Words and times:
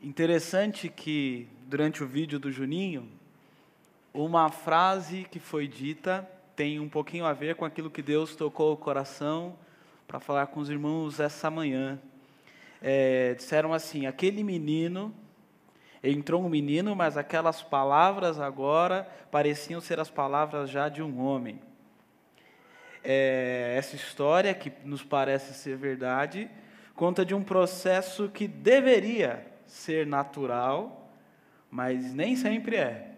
Interessante 0.00 0.88
que 0.88 1.48
durante 1.66 2.04
o 2.04 2.06
vídeo 2.06 2.38
do 2.38 2.52
Juninho, 2.52 3.08
uma 4.14 4.48
frase 4.48 5.26
que 5.28 5.40
foi 5.40 5.66
dita 5.66 6.28
tem 6.54 6.78
um 6.78 6.88
pouquinho 6.88 7.24
a 7.24 7.32
ver 7.32 7.56
com 7.56 7.64
aquilo 7.64 7.90
que 7.90 8.00
Deus 8.00 8.36
tocou 8.36 8.72
o 8.72 8.76
coração 8.76 9.56
para 10.06 10.20
falar 10.20 10.46
com 10.46 10.60
os 10.60 10.70
irmãos 10.70 11.18
essa 11.18 11.50
manhã. 11.50 11.98
É, 12.80 13.34
disseram 13.34 13.74
assim: 13.74 14.06
aquele 14.06 14.44
menino, 14.44 15.12
entrou 16.00 16.44
um 16.44 16.48
menino, 16.48 16.94
mas 16.94 17.16
aquelas 17.16 17.60
palavras 17.60 18.38
agora 18.38 19.02
pareciam 19.32 19.80
ser 19.80 19.98
as 19.98 20.08
palavras 20.08 20.70
já 20.70 20.88
de 20.88 21.02
um 21.02 21.20
homem. 21.20 21.60
É, 23.02 23.74
essa 23.76 23.96
história, 23.96 24.54
que 24.54 24.72
nos 24.84 25.02
parece 25.02 25.54
ser 25.54 25.76
verdade, 25.76 26.48
conta 26.94 27.24
de 27.24 27.34
um 27.34 27.42
processo 27.42 28.28
que 28.28 28.46
deveria 28.46 29.57
ser 29.68 30.06
natural, 30.06 31.08
mas 31.70 32.12
nem 32.12 32.34
sempre 32.34 32.76
é, 32.76 33.12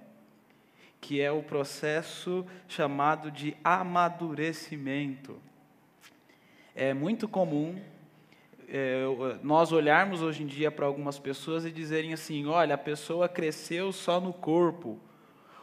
que 1.00 1.20
é 1.20 1.30
o 1.30 1.42
processo 1.42 2.44
chamado 2.68 3.30
de 3.30 3.56
amadurecimento. 3.64 5.40
É 6.74 6.92
muito 6.92 7.26
comum 7.26 7.80
é, 8.68 9.02
nós 9.42 9.72
olharmos 9.72 10.22
hoje 10.22 10.44
em 10.44 10.46
dia 10.46 10.70
para 10.70 10.86
algumas 10.86 11.18
pessoas 11.18 11.64
e 11.64 11.70
dizerem 11.70 12.12
assim: 12.12 12.46
olha, 12.46 12.74
a 12.74 12.78
pessoa 12.78 13.28
cresceu 13.28 13.92
só 13.92 14.20
no 14.20 14.32
corpo, 14.32 14.98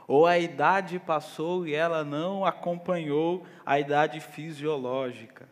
ou 0.07 0.25
a 0.25 0.37
idade 0.37 0.99
passou 0.99 1.67
e 1.67 1.73
ela 1.73 2.03
não 2.03 2.45
acompanhou 2.45 3.45
a 3.65 3.79
idade 3.79 4.19
fisiológica. 4.19 5.47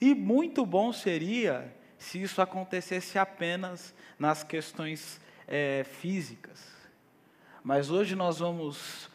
E 0.00 0.14
muito 0.14 0.64
bom 0.64 0.92
seria 0.92 1.72
se 1.98 2.22
isso 2.22 2.40
acontecesse 2.40 3.18
apenas 3.18 3.94
nas 4.18 4.42
questões 4.42 5.20
é, 5.46 5.84
físicas. 5.84 6.64
Mas 7.62 7.90
hoje 7.90 8.14
nós 8.14 8.38
vamos 8.38 9.10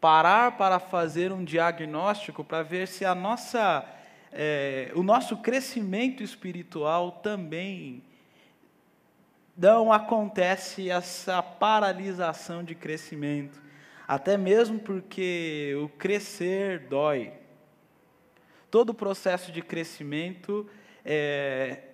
parar 0.00 0.56
para 0.56 0.80
fazer 0.80 1.30
um 1.30 1.44
diagnóstico 1.44 2.42
para 2.42 2.62
ver 2.62 2.88
se 2.88 3.04
a 3.04 3.14
nossa, 3.14 3.88
é, 4.32 4.90
o 4.94 5.02
nosso 5.02 5.36
crescimento 5.36 6.22
espiritual 6.22 7.12
também 7.12 8.02
não 9.56 9.92
acontece 9.92 10.90
essa 10.90 11.42
paralisação 11.42 12.64
de 12.64 12.74
crescimento, 12.74 13.62
até 14.08 14.36
mesmo 14.36 14.80
porque 14.80 15.76
o 15.80 15.88
crescer 15.88 16.80
dói. 16.88 17.32
Todo 18.70 18.90
o 18.90 18.94
processo 18.94 19.52
de 19.52 19.60
crescimento 19.60 20.68
é, 21.04 21.91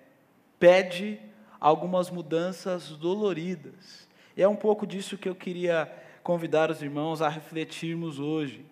pede 0.59 1.19
algumas 1.59 2.09
mudanças 2.09 2.89
doloridas. 2.89 4.07
E 4.35 4.43
é 4.43 4.47
um 4.47 4.55
pouco 4.55 4.85
disso 4.85 5.17
que 5.17 5.27
eu 5.27 5.35
queria 5.35 5.91
convidar 6.23 6.69
os 6.69 6.81
irmãos 6.81 7.21
a 7.21 7.29
refletirmos 7.29 8.19
hoje. 8.19 8.65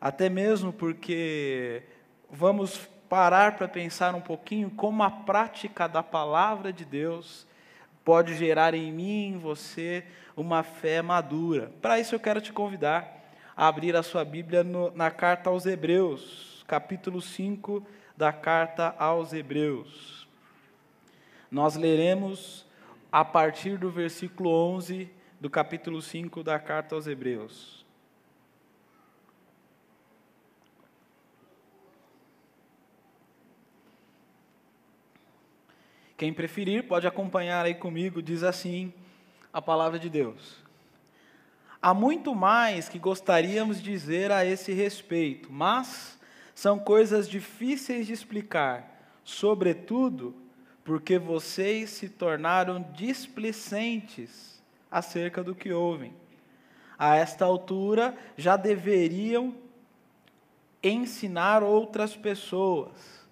Até 0.00 0.28
mesmo 0.28 0.72
porque 0.72 1.82
vamos 2.30 2.88
parar 3.08 3.56
para 3.56 3.68
pensar 3.68 4.14
um 4.14 4.20
pouquinho 4.20 4.70
como 4.70 5.02
a 5.02 5.10
prática 5.10 5.88
da 5.88 6.02
palavra 6.02 6.72
de 6.72 6.84
Deus 6.84 7.46
pode 8.04 8.34
gerar 8.34 8.74
em 8.74 8.92
mim 8.92 9.28
em 9.28 9.38
você 9.38 10.04
uma 10.36 10.62
fé 10.62 11.02
madura. 11.02 11.72
Para 11.82 11.98
isso 11.98 12.14
eu 12.14 12.20
quero 12.20 12.40
te 12.40 12.52
convidar 12.52 13.20
a 13.56 13.66
abrir 13.66 13.94
a 13.96 14.02
sua 14.02 14.24
Bíblia 14.24 14.62
no, 14.62 14.90
na 14.92 15.10
carta 15.10 15.50
aos 15.50 15.66
Hebreus, 15.66 16.64
capítulo 16.66 17.20
5 17.20 17.84
da 18.16 18.32
carta 18.32 18.94
aos 18.98 19.32
Hebreus. 19.32 20.19
Nós 21.50 21.74
leremos 21.74 22.64
a 23.10 23.24
partir 23.24 23.76
do 23.76 23.90
versículo 23.90 24.50
11 24.50 25.10
do 25.40 25.50
capítulo 25.50 26.00
5 26.00 26.44
da 26.44 26.60
carta 26.60 26.94
aos 26.94 27.08
Hebreus. 27.08 27.84
Quem 36.16 36.32
preferir 36.32 36.86
pode 36.86 37.06
acompanhar 37.06 37.64
aí 37.64 37.74
comigo, 37.74 38.22
diz 38.22 38.44
assim 38.44 38.92
a 39.52 39.60
palavra 39.60 39.98
de 39.98 40.08
Deus. 40.08 40.62
Há 41.82 41.92
muito 41.94 42.34
mais 42.34 42.88
que 42.88 42.98
gostaríamos 42.98 43.82
dizer 43.82 44.30
a 44.30 44.44
esse 44.44 44.72
respeito, 44.72 45.50
mas 45.50 46.20
são 46.54 46.78
coisas 46.78 47.26
difíceis 47.28 48.06
de 48.06 48.12
explicar, 48.12 49.18
sobretudo 49.24 50.39
porque 50.90 51.20
vocês 51.20 51.90
se 51.90 52.08
tornaram 52.08 52.84
displicentes 52.92 54.60
acerca 54.90 55.40
do 55.40 55.54
que 55.54 55.72
ouvem. 55.72 56.12
A 56.98 57.14
esta 57.14 57.44
altura 57.44 58.18
já 58.36 58.56
deveriam 58.56 59.54
ensinar 60.82 61.62
outras 61.62 62.16
pessoas. 62.16 63.24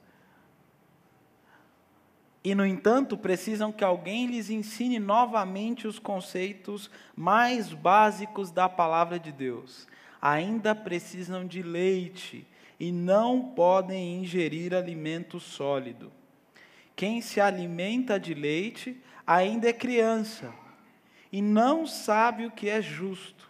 E, 2.45 2.55
no 2.55 2.65
entanto, 2.65 3.19
precisam 3.19 3.73
que 3.73 3.83
alguém 3.83 4.29
lhes 4.29 4.51
ensine 4.51 5.01
novamente 5.01 5.89
os 5.89 5.99
conceitos 5.99 6.89
mais 7.17 7.73
básicos 7.73 8.53
da 8.53 8.69
palavra 8.69 9.19
de 9.19 9.33
Deus. 9.33 9.89
Ainda 10.23 10.77
precisam 10.77 11.45
de 11.45 11.61
leite 11.61 12.47
e 12.79 12.93
não 12.93 13.43
podem 13.43 14.21
ingerir 14.21 14.73
alimento 14.73 15.41
sólido 15.41 16.17
quem 16.99 17.21
se 17.21 17.41
alimenta 17.41 18.19
de 18.19 18.35
leite 18.35 19.01
ainda 19.25 19.69
é 19.69 19.73
criança 19.73 20.53
e 21.31 21.41
não 21.41 21.87
sabe 21.87 22.45
o 22.45 22.51
que 22.51 22.69
é 22.69 22.83
justo. 22.83 23.49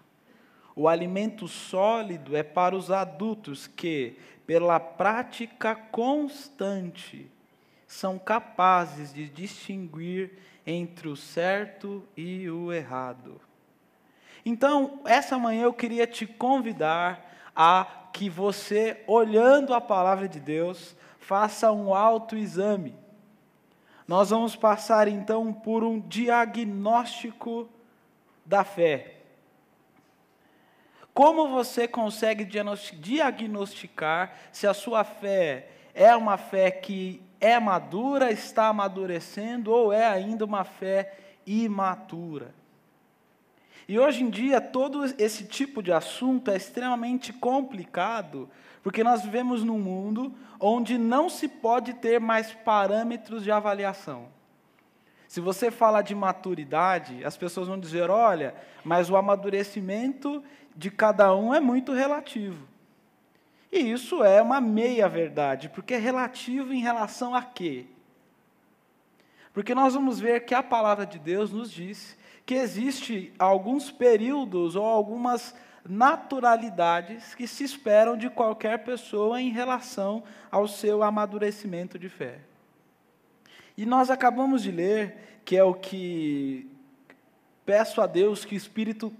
O 0.76 0.86
alimento 0.86 1.48
sólido 1.48 2.37
é 2.37 2.42
para 2.42 2.76
os 2.76 2.91
adultos 2.91 3.66
que, 3.66 4.19
pela 4.47 4.78
prática 4.78 5.75
constante, 5.75 7.26
são 7.87 8.19
capazes 8.19 9.14
de 9.14 9.26
distinguir 9.31 10.32
entre 10.66 11.08
o 11.08 11.16
certo 11.16 12.06
e 12.14 12.50
o 12.50 12.70
errado. 12.70 13.41
Então, 14.44 15.00
essa 15.06 15.38
manhã 15.38 15.62
eu 15.62 15.72
queria 15.72 16.06
te 16.06 16.26
convidar 16.26 17.50
a 17.56 18.10
que 18.12 18.28
você, 18.28 19.03
olhando 19.06 19.72
a 19.72 19.81
palavra 19.81 20.28
de 20.28 20.38
Deus, 20.38 20.94
faça 21.19 21.72
um 21.72 21.94
autoexame 21.94 23.07
nós 24.08 24.30
vamos 24.30 24.56
passar 24.56 25.06
então 25.06 25.52
por 25.52 25.84
um 25.84 26.00
diagnóstico 26.00 27.69
da 28.44 28.64
fé. 28.64 29.16
Como 31.12 31.48
você 31.48 31.86
consegue 31.86 32.48
diagnosticar 32.94 34.32
se 34.50 34.66
a 34.66 34.72
sua 34.72 35.04
fé 35.04 35.69
é 35.92 36.16
uma 36.16 36.38
fé 36.38 36.70
que 36.70 37.22
é 37.38 37.60
madura, 37.60 38.32
está 38.32 38.69
amadurecendo, 38.69 39.70
ou 39.70 39.92
é 39.92 40.06
ainda 40.06 40.44
uma 40.44 40.64
fé 40.64 41.14
imatura? 41.46 42.54
E 43.88 43.99
hoje 43.99 44.22
em 44.22 44.28
dia, 44.28 44.60
todo 44.60 45.03
esse 45.19 45.44
tipo 45.44 45.82
de 45.82 45.91
assunto 45.91 46.50
é 46.50 46.56
extremamente 46.56 47.32
complicado, 47.32 48.47
porque 48.82 49.03
nós 49.03 49.22
vivemos 49.22 49.65
num 49.65 49.78
mundo 49.78 50.34
onde 50.60 50.99
não 50.99 51.31
se 51.31 51.49
pode 51.49 51.94
ter 51.94 52.21
mais 52.21 52.53
parâmetros 52.53 53.43
de 53.43 53.50
avaliação. 53.50 54.28
Se 55.26 55.41
você 55.41 55.71
falar 55.71 56.03
de 56.03 56.15
maturidade, 56.15 57.25
as 57.25 57.37
pessoas 57.37 57.66
vão 57.66 57.81
dizer: 57.81 58.10
olha, 58.10 58.54
mas 58.84 59.09
o 59.09 59.16
amadurecimento 59.16 60.44
de 60.76 60.91
cada 60.91 61.34
um 61.34 61.55
é 61.55 61.60
muito 61.60 61.93
relativo. 61.93 62.69
E 63.72 63.78
isso 63.78 64.22
é 64.22 64.43
uma 64.43 64.60
meia-verdade, 64.60 65.70
porque 65.70 65.94
é 65.94 65.99
relativo 65.99 66.75
em 66.75 66.81
relação 66.81 67.34
a 67.34 67.43
quê? 67.43 67.87
Porque 69.53 69.75
nós 69.75 69.94
vamos 69.94 70.20
ver 70.20 70.44
que 70.44 70.55
a 70.55 70.62
palavra 70.62 71.06
de 71.06 71.19
Deus 71.19 71.50
nos 71.53 71.70
diz 71.70 72.17
que 72.49 72.55
existe 72.55 73.31
alguns 73.39 73.91
períodos 73.91 74.75
ou 74.75 74.83
algumas 74.83 75.55
naturalidades 75.87 77.35
que 77.35 77.47
se 77.47 77.62
esperam 77.62 78.17
de 78.17 78.31
qualquer 78.31 78.85
pessoa 78.85 79.39
em 79.39 79.50
relação 79.50 80.25
ao 80.50 80.67
seu 80.67 81.03
amadurecimento 81.03 81.99
de 81.99 82.09
fé. 82.09 82.39
E 83.77 83.85
nós 83.85 84.09
acabamos 84.09 84.62
de 84.62 84.71
ler, 84.71 85.43
que 85.45 85.59
é 85.59 85.62
o 85.62 85.75
que 85.75 86.67
peço 87.67 88.00
a 88.00 88.06
Deus 88.06 88.47
que 88.47 88.55
o 88.55 88.56
Espírito 88.56 89.12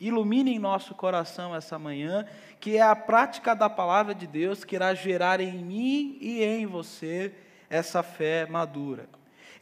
ilumine 0.00 0.54
em 0.54 0.58
nosso 0.58 0.94
coração 0.94 1.54
essa 1.54 1.78
manhã, 1.78 2.24
que 2.58 2.78
é 2.78 2.82
a 2.82 2.96
prática 2.96 3.54
da 3.54 3.68
palavra 3.68 4.14
de 4.14 4.26
Deus 4.26 4.64
que 4.64 4.74
irá 4.74 4.94
gerar 4.94 5.38
em 5.38 5.62
mim 5.62 6.16
e 6.18 6.42
em 6.42 6.64
você 6.64 7.34
essa 7.68 8.02
fé 8.02 8.46
madura. 8.46 9.06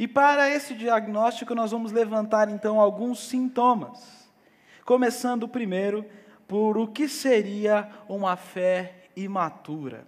E 0.03 0.09
para 0.09 0.51
esse 0.51 0.75
diagnóstico, 0.75 1.55
nós 1.55 1.71
vamos 1.71 1.93
levantar 1.93 2.49
então 2.49 2.81
alguns 2.81 3.21
sintomas. 3.21 4.29
Começando 4.85 5.47
primeiro 5.47 6.05
por 6.49 6.77
o 6.77 6.89
que 6.89 7.07
seria 7.07 7.89
uma 8.09 8.35
fé 8.35 9.11
imatura. 9.15 10.05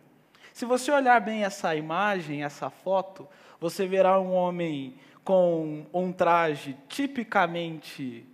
Se 0.52 0.64
você 0.64 0.90
olhar 0.90 1.20
bem 1.20 1.44
essa 1.44 1.76
imagem, 1.76 2.42
essa 2.42 2.70
foto, 2.70 3.28
você 3.60 3.86
verá 3.86 4.18
um 4.18 4.34
homem 4.34 4.96
com 5.22 5.86
um 5.94 6.10
traje 6.10 6.76
tipicamente 6.88 8.26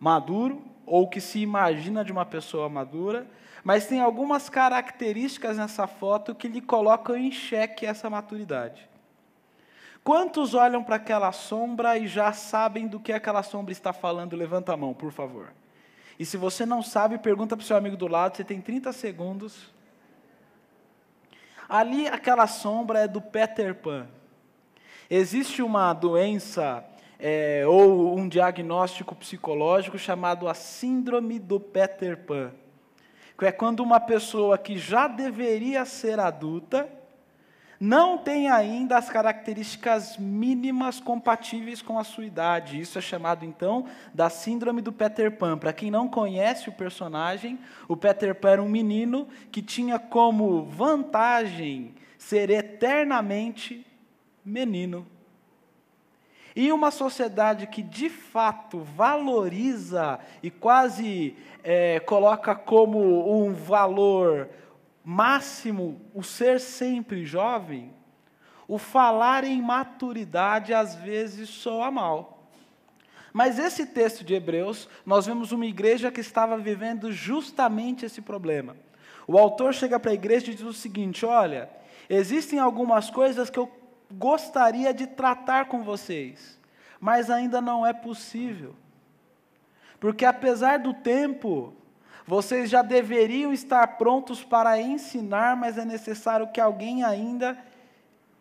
maduro, 0.00 0.64
ou 0.86 1.06
que 1.06 1.20
se 1.20 1.40
imagina 1.40 2.02
de 2.02 2.10
uma 2.10 2.24
pessoa 2.24 2.70
madura, 2.70 3.26
mas 3.62 3.86
tem 3.86 4.00
algumas 4.00 4.48
características 4.48 5.58
nessa 5.58 5.86
foto 5.86 6.34
que 6.34 6.48
lhe 6.48 6.62
colocam 6.62 7.14
em 7.14 7.30
xeque 7.30 7.84
essa 7.84 8.08
maturidade. 8.08 8.90
Quantos 10.04 10.52
olham 10.52 10.82
para 10.82 10.96
aquela 10.96 11.30
sombra 11.30 11.96
e 11.96 12.08
já 12.08 12.32
sabem 12.32 12.88
do 12.88 12.98
que 12.98 13.12
aquela 13.12 13.42
sombra 13.42 13.72
está 13.72 13.92
falando? 13.92 14.34
Levanta 14.34 14.72
a 14.72 14.76
mão, 14.76 14.92
por 14.92 15.12
favor. 15.12 15.52
E 16.18 16.24
se 16.24 16.36
você 16.36 16.66
não 16.66 16.82
sabe, 16.82 17.18
pergunta 17.18 17.56
para 17.56 17.62
o 17.62 17.66
seu 17.66 17.76
amigo 17.76 17.96
do 17.96 18.08
lado, 18.08 18.36
você 18.36 18.42
tem 18.42 18.60
30 18.60 18.92
segundos. 18.92 19.70
Ali, 21.68 22.08
aquela 22.08 22.48
sombra 22.48 23.00
é 23.00 23.08
do 23.08 23.20
Peter 23.20 23.74
Pan. 23.76 24.08
Existe 25.08 25.62
uma 25.62 25.92
doença 25.92 26.84
é, 27.18 27.64
ou 27.66 28.18
um 28.18 28.28
diagnóstico 28.28 29.14
psicológico 29.14 29.96
chamado 29.96 30.48
a 30.48 30.54
Síndrome 30.54 31.38
do 31.38 31.60
Peter 31.60 32.16
Pan, 32.16 32.50
que 33.38 33.46
é 33.46 33.52
quando 33.52 33.80
uma 33.80 34.00
pessoa 34.00 34.58
que 34.58 34.76
já 34.76 35.06
deveria 35.06 35.84
ser 35.84 36.18
adulta 36.18 36.88
não 37.84 38.16
tem 38.16 38.48
ainda 38.48 38.96
as 38.96 39.10
características 39.10 40.16
mínimas 40.16 41.00
compatíveis 41.00 41.82
com 41.82 41.98
a 41.98 42.04
sua 42.04 42.24
idade. 42.24 42.80
Isso 42.80 42.96
é 42.96 43.00
chamado 43.00 43.44
então 43.44 43.86
da 44.14 44.30
síndrome 44.30 44.80
do 44.80 44.92
Peter 44.92 45.36
Pan. 45.36 45.58
Para 45.58 45.72
quem 45.72 45.90
não 45.90 46.06
conhece 46.06 46.68
o 46.68 46.72
personagem, 46.72 47.58
o 47.88 47.96
Peter 47.96 48.36
Pan 48.36 48.50
era 48.50 48.62
um 48.62 48.68
menino 48.68 49.26
que 49.50 49.60
tinha 49.60 49.98
como 49.98 50.62
vantagem 50.62 51.96
ser 52.16 52.50
eternamente 52.50 53.84
menino. 54.44 55.04
E 56.54 56.70
uma 56.70 56.92
sociedade 56.92 57.66
que 57.66 57.82
de 57.82 58.08
fato 58.08 58.78
valoriza 58.78 60.20
e 60.40 60.52
quase 60.52 61.34
é, 61.64 61.98
coloca 61.98 62.54
como 62.54 63.36
um 63.36 63.52
valor 63.52 64.48
máximo 65.04 66.00
o 66.14 66.22
ser 66.22 66.60
sempre 66.60 67.24
jovem, 67.24 67.92
o 68.68 68.78
falar 68.78 69.44
em 69.44 69.60
maturidade 69.60 70.72
às 70.72 70.94
vezes 70.94 71.48
soa 71.48 71.90
mal. 71.90 72.48
Mas 73.32 73.58
esse 73.58 73.86
texto 73.86 74.22
de 74.24 74.34
Hebreus, 74.34 74.88
nós 75.06 75.26
vemos 75.26 75.52
uma 75.52 75.66
igreja 75.66 76.10
que 76.10 76.20
estava 76.20 76.58
vivendo 76.58 77.10
justamente 77.10 78.04
esse 78.04 78.20
problema. 78.20 78.76
O 79.26 79.38
autor 79.38 79.72
chega 79.72 79.98
para 79.98 80.10
a 80.10 80.14
igreja 80.14 80.50
e 80.50 80.54
diz 80.54 80.64
o 80.64 80.72
seguinte: 80.72 81.24
olha, 81.24 81.70
existem 82.08 82.58
algumas 82.58 83.08
coisas 83.08 83.48
que 83.48 83.58
eu 83.58 83.70
gostaria 84.10 84.92
de 84.92 85.06
tratar 85.06 85.66
com 85.66 85.82
vocês, 85.82 86.58
mas 87.00 87.30
ainda 87.30 87.60
não 87.60 87.86
é 87.86 87.92
possível. 87.92 88.74
Porque 89.98 90.24
apesar 90.24 90.78
do 90.78 90.92
tempo, 90.92 91.74
vocês 92.26 92.70
já 92.70 92.82
deveriam 92.82 93.52
estar 93.52 93.86
prontos 93.98 94.44
para 94.44 94.80
ensinar, 94.80 95.56
mas 95.56 95.76
é 95.76 95.84
necessário 95.84 96.48
que 96.48 96.60
alguém 96.60 97.02
ainda 97.02 97.58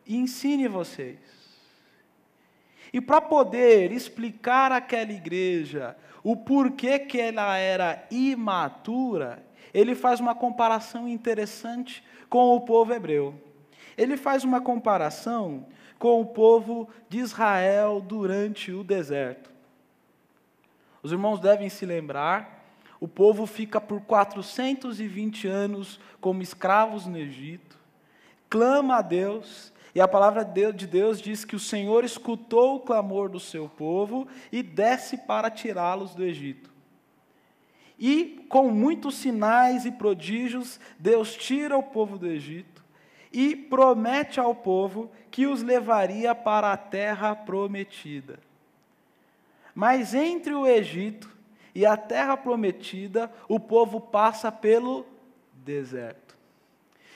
ensine 0.08 0.68
vocês. 0.68 1.20
E 2.94 3.00
para 3.00 3.22
poder 3.22 3.92
explicar 3.92 4.72
àquela 4.72 5.12
igreja 5.12 5.96
o 6.24 6.36
porquê 6.36 7.00
que 7.00 7.20
ela 7.20 7.58
era 7.58 8.06
imatura, 8.12 9.44
ele 9.74 9.96
faz 9.96 10.20
uma 10.20 10.36
comparação 10.36 11.08
interessante 11.08 12.04
com 12.30 12.56
o 12.56 12.62
povo 12.62 12.94
hebreu. 12.94 13.34
Ele 13.98 14.18
faz 14.18 14.44
uma 14.44 14.62
comparação 14.62 15.66
com 15.98 16.22
o 16.22 16.26
povo 16.26 16.90
de 17.10 17.20
Israel 17.20 18.02
durante 18.02 18.72
o 18.72 18.84
deserto. 18.84 19.52
Os 21.02 21.12
irmãos 21.12 21.40
devem 21.40 21.70
se 21.70 21.86
lembrar 21.86 22.61
o 23.02 23.08
povo 23.08 23.48
fica 23.48 23.82
por 23.82 24.00
420 24.02 25.48
anos 25.48 26.00
como 26.22 26.44
escravos 26.44 27.08
no 27.08 27.18
Egito, 27.18 27.80
clama 28.48 28.98
a 28.98 29.02
Deus, 29.02 29.74
e 29.96 30.00
a 30.00 30.08
palavra 30.08 30.46
de 30.46 30.86
Deus 30.86 31.20
diz 31.20 31.44
que 31.44 31.56
o 31.56 31.60
Senhor 31.60 32.06
escutou 32.06 32.76
o 32.76 32.80
clamor 32.80 33.28
do 33.28 33.40
seu 33.40 33.68
povo 33.68 34.28
e 34.52 34.62
desce 34.62 35.18
para 35.18 35.50
tirá-los 35.50 36.14
do 36.14 36.24
Egito. 36.24 36.72
E 37.98 38.46
com 38.48 38.70
muitos 38.70 39.16
sinais 39.16 39.84
e 39.84 39.92
prodígios, 39.92 40.80
Deus 40.98 41.36
tira 41.36 41.76
o 41.76 41.84
povo 41.84 42.20
do 42.20 42.28
Egito 42.28 42.86
e 43.34 43.56
promete 43.56 44.40
ao 44.40 44.54
povo 44.54 45.12
que 45.32 45.48
os 45.48 45.64
levaria 45.64 46.36
para 46.36 46.72
a 46.72 46.78
terra 46.78 47.36
prometida. 47.36 48.40
Mas 49.74 50.14
entre 50.14 50.54
o 50.54 50.68
Egito 50.68 51.41
e 51.74 51.86
a 51.86 51.96
terra 51.96 52.36
prometida, 52.36 53.32
o 53.48 53.60
povo 53.60 54.00
passa 54.00 54.52
pelo 54.52 55.06
deserto. 55.54 56.38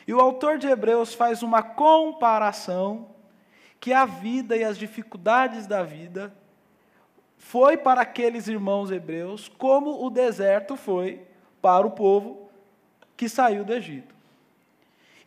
E 0.08 0.14
o 0.14 0.20
autor 0.20 0.58
de 0.58 0.68
Hebreus 0.68 1.14
faz 1.14 1.42
uma 1.42 1.64
comparação 1.64 3.08
que 3.80 3.92
a 3.92 4.06
vida 4.06 4.56
e 4.56 4.64
as 4.64 4.78
dificuldades 4.78 5.68
da 5.68 5.84
vida 5.84 6.34
foi 7.38 7.78
para 7.78 8.02
aqueles 8.02 8.48
irmãos 8.48 8.90
hebreus 8.90 9.48
como 9.48 10.04
o 10.04 10.10
deserto 10.10 10.76
foi 10.76 11.22
para 11.62 11.86
o 11.86 11.92
povo 11.92 12.50
que 13.16 13.30
saiu 13.30 13.64
do 13.64 13.74
Egito. 13.74 14.16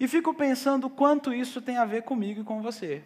E 0.00 0.06
fico 0.06 0.32
pensando 0.34 0.88
quanto 0.88 1.32
isso 1.32 1.60
tem 1.60 1.76
a 1.76 1.84
ver 1.84 2.02
comigo 2.02 2.40
e 2.40 2.44
com 2.44 2.62
você. 2.62 3.02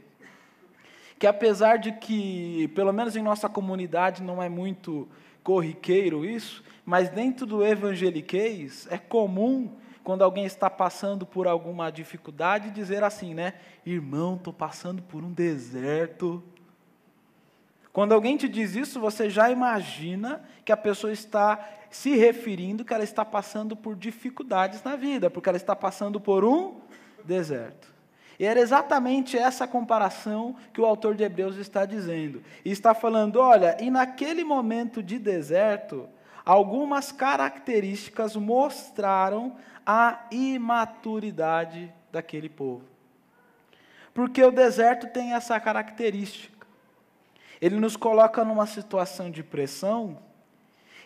Que 1.18 1.26
apesar 1.26 1.76
de 1.76 1.92
que, 1.92 2.68
pelo 2.74 2.92
menos 2.92 3.16
em 3.16 3.22
nossa 3.22 3.48
comunidade, 3.48 4.22
não 4.22 4.42
é 4.42 4.48
muito 4.48 5.08
corriqueiro 5.42 6.24
isso, 6.24 6.62
mas 6.84 7.08
dentro 7.08 7.46
do 7.46 7.64
evangeliquez 7.64 8.86
é 8.90 8.98
comum 8.98 9.70
quando 10.02 10.22
alguém 10.22 10.44
está 10.44 10.68
passando 10.68 11.24
por 11.24 11.46
alguma 11.46 11.90
dificuldade 11.90 12.70
dizer 12.70 13.04
assim, 13.04 13.34
né? 13.34 13.54
Irmão, 13.86 14.34
estou 14.36 14.52
passando 14.52 15.02
por 15.02 15.22
um 15.22 15.32
deserto. 15.32 16.42
Quando 17.92 18.12
alguém 18.12 18.36
te 18.36 18.48
diz 18.48 18.74
isso, 18.74 18.98
você 18.98 19.30
já 19.30 19.50
imagina 19.50 20.42
que 20.64 20.72
a 20.72 20.76
pessoa 20.76 21.12
está 21.12 21.68
se 21.90 22.16
referindo 22.16 22.84
que 22.84 22.94
ela 22.94 23.04
está 23.04 23.24
passando 23.24 23.76
por 23.76 23.94
dificuldades 23.94 24.82
na 24.82 24.96
vida, 24.96 25.28
porque 25.28 25.48
ela 25.48 25.58
está 25.58 25.76
passando 25.76 26.18
por 26.18 26.42
um 26.42 26.80
deserto. 27.22 27.91
E 28.38 28.44
era 28.44 28.60
exatamente 28.60 29.36
essa 29.36 29.66
comparação 29.66 30.56
que 30.72 30.80
o 30.80 30.86
autor 30.86 31.14
de 31.14 31.22
Hebreus 31.22 31.56
está 31.56 31.84
dizendo. 31.84 32.42
E 32.64 32.70
está 32.70 32.94
falando: 32.94 33.36
olha, 33.36 33.76
e 33.80 33.90
naquele 33.90 34.42
momento 34.44 35.02
de 35.02 35.18
deserto, 35.18 36.08
algumas 36.44 37.12
características 37.12 38.36
mostraram 38.36 39.56
a 39.86 40.26
imaturidade 40.30 41.92
daquele 42.10 42.48
povo. 42.48 42.84
Porque 44.14 44.42
o 44.42 44.50
deserto 44.50 45.06
tem 45.08 45.32
essa 45.32 45.58
característica. 45.58 46.66
Ele 47.60 47.76
nos 47.76 47.96
coloca 47.96 48.44
numa 48.44 48.66
situação 48.66 49.30
de 49.30 49.42
pressão 49.42 50.18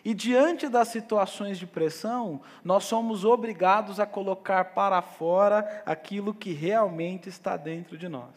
e 0.07 0.13
diante 0.13 0.69
das 0.69 0.87
situações 0.87 1.59
de 1.59 1.67
pressão, 1.67 2.39
nós 2.63 2.85
somos 2.85 3.25
obrigados 3.25 3.99
a 3.99 4.05
colocar 4.05 4.63
para 4.63 5.01
fora 5.01 5.83
aquilo 5.85 6.33
que 6.33 6.53
realmente 6.53 7.27
está 7.27 7.57
dentro 7.57 7.97
de 7.97 8.07
nós. 8.07 8.31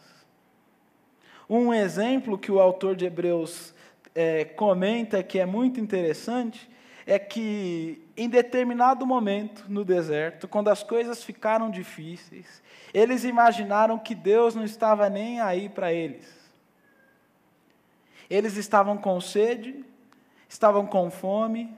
Um 1.49 1.73
exemplo 1.73 2.37
que 2.37 2.51
o 2.51 2.59
autor 2.59 2.93
de 2.93 3.05
Hebreus 3.05 3.73
é, 4.13 4.43
comenta 4.43 5.23
que 5.23 5.39
é 5.39 5.45
muito 5.45 5.79
interessante 5.79 6.69
é 7.07 7.17
que 7.17 8.05
em 8.17 8.27
determinado 8.27 9.07
momento 9.07 9.63
no 9.69 9.85
deserto, 9.85 10.49
quando 10.49 10.67
as 10.67 10.83
coisas 10.83 11.23
ficaram 11.23 11.71
difíceis, 11.71 12.61
eles 12.93 13.23
imaginaram 13.23 13.97
que 13.97 14.13
Deus 14.13 14.55
não 14.55 14.65
estava 14.65 15.09
nem 15.09 15.39
aí 15.39 15.69
para 15.69 15.93
eles. 15.93 16.27
Eles 18.29 18.57
estavam 18.57 18.97
com 18.97 19.21
sede, 19.21 19.85
estavam 20.51 20.85
com 20.85 21.09
fome, 21.09 21.73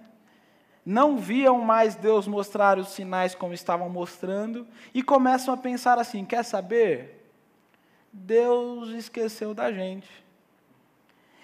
não 0.84 1.16
viam 1.16 1.60
mais 1.60 1.96
Deus 1.96 2.28
mostrar 2.28 2.80
os 2.80 2.90
sinais 2.90 3.36
como 3.36 3.54
estavam 3.54 3.88
mostrando 3.88 4.68
e 4.94 5.04
começam 5.04 5.54
a 5.54 5.58
pensar 5.58 6.00
assim: 6.00 6.26
quer 6.26 6.44
saber? 6.44 7.32
Deus 8.12 8.90
esqueceu 8.90 9.54
da 9.54 9.72
gente. 9.72 10.10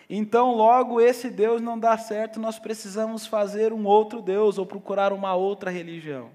Então, 0.10 0.56
logo 0.56 1.00
esse 1.00 1.30
Deus 1.30 1.62
não 1.62 1.78
dá 1.78 1.96
certo, 2.00 2.40
nós 2.40 2.58
precisamos 2.58 3.28
fazer 3.28 3.72
um 3.72 3.86
outro 3.86 4.24
Deus 4.24 4.58
ou 4.58 4.66
procurar 4.66 5.14
uma 5.14 5.36
outra 5.36 5.70
religião. 5.70 6.32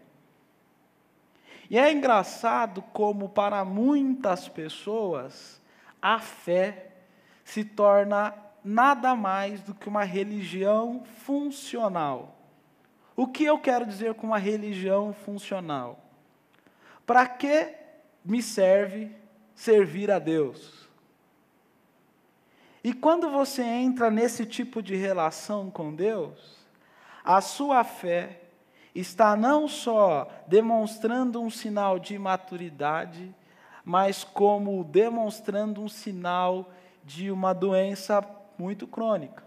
E 1.68 1.76
é 1.76 1.90
engraçado 1.90 2.82
como, 2.92 3.28
para 3.28 3.64
muitas 3.64 4.48
pessoas, 4.48 5.60
a 6.00 6.20
fé 6.20 6.92
se 7.44 7.64
torna 7.64 8.43
nada 8.64 9.14
mais 9.14 9.61
do 9.62 9.75
que 9.75 9.88
uma 9.88 10.04
religião 10.04 11.04
funcional. 11.25 12.35
O 13.14 13.26
que 13.26 13.44
eu 13.44 13.59
quero 13.59 13.85
dizer 13.85 14.14
com 14.14 14.26
uma 14.26 14.38
religião 14.38 15.12
funcional? 15.12 16.00
Para 17.06 17.26
que 17.26 17.75
me 18.25 18.42
serve 18.42 19.14
servir 19.54 20.11
a 20.11 20.18
Deus? 20.18 20.88
E 22.83 22.92
quando 22.92 23.30
você 23.30 23.62
entra 23.62 24.11
nesse 24.11 24.47
tipo 24.47 24.83
de 24.83 24.97
relação 24.97 25.71
com 25.71 25.94
Deus, 25.94 26.56
a 27.25 27.40
sua 27.40 27.85
fé 27.85 28.40
está 28.94 29.37
não 29.37 29.68
só 29.68 30.28
demonstrando 30.47 31.40
um 31.40 31.50
sinal 31.50 31.99
de 31.99 32.18
maturidade, 32.18 33.35
mas 33.85 34.25
como 34.25 34.85
demonstrando 34.85 35.83
um 35.83 35.88
sinal 35.88 36.71
de 37.04 37.30
uma 37.30 37.52
doença 37.52 38.23
muito 38.58 38.87
crônica. 38.87 39.42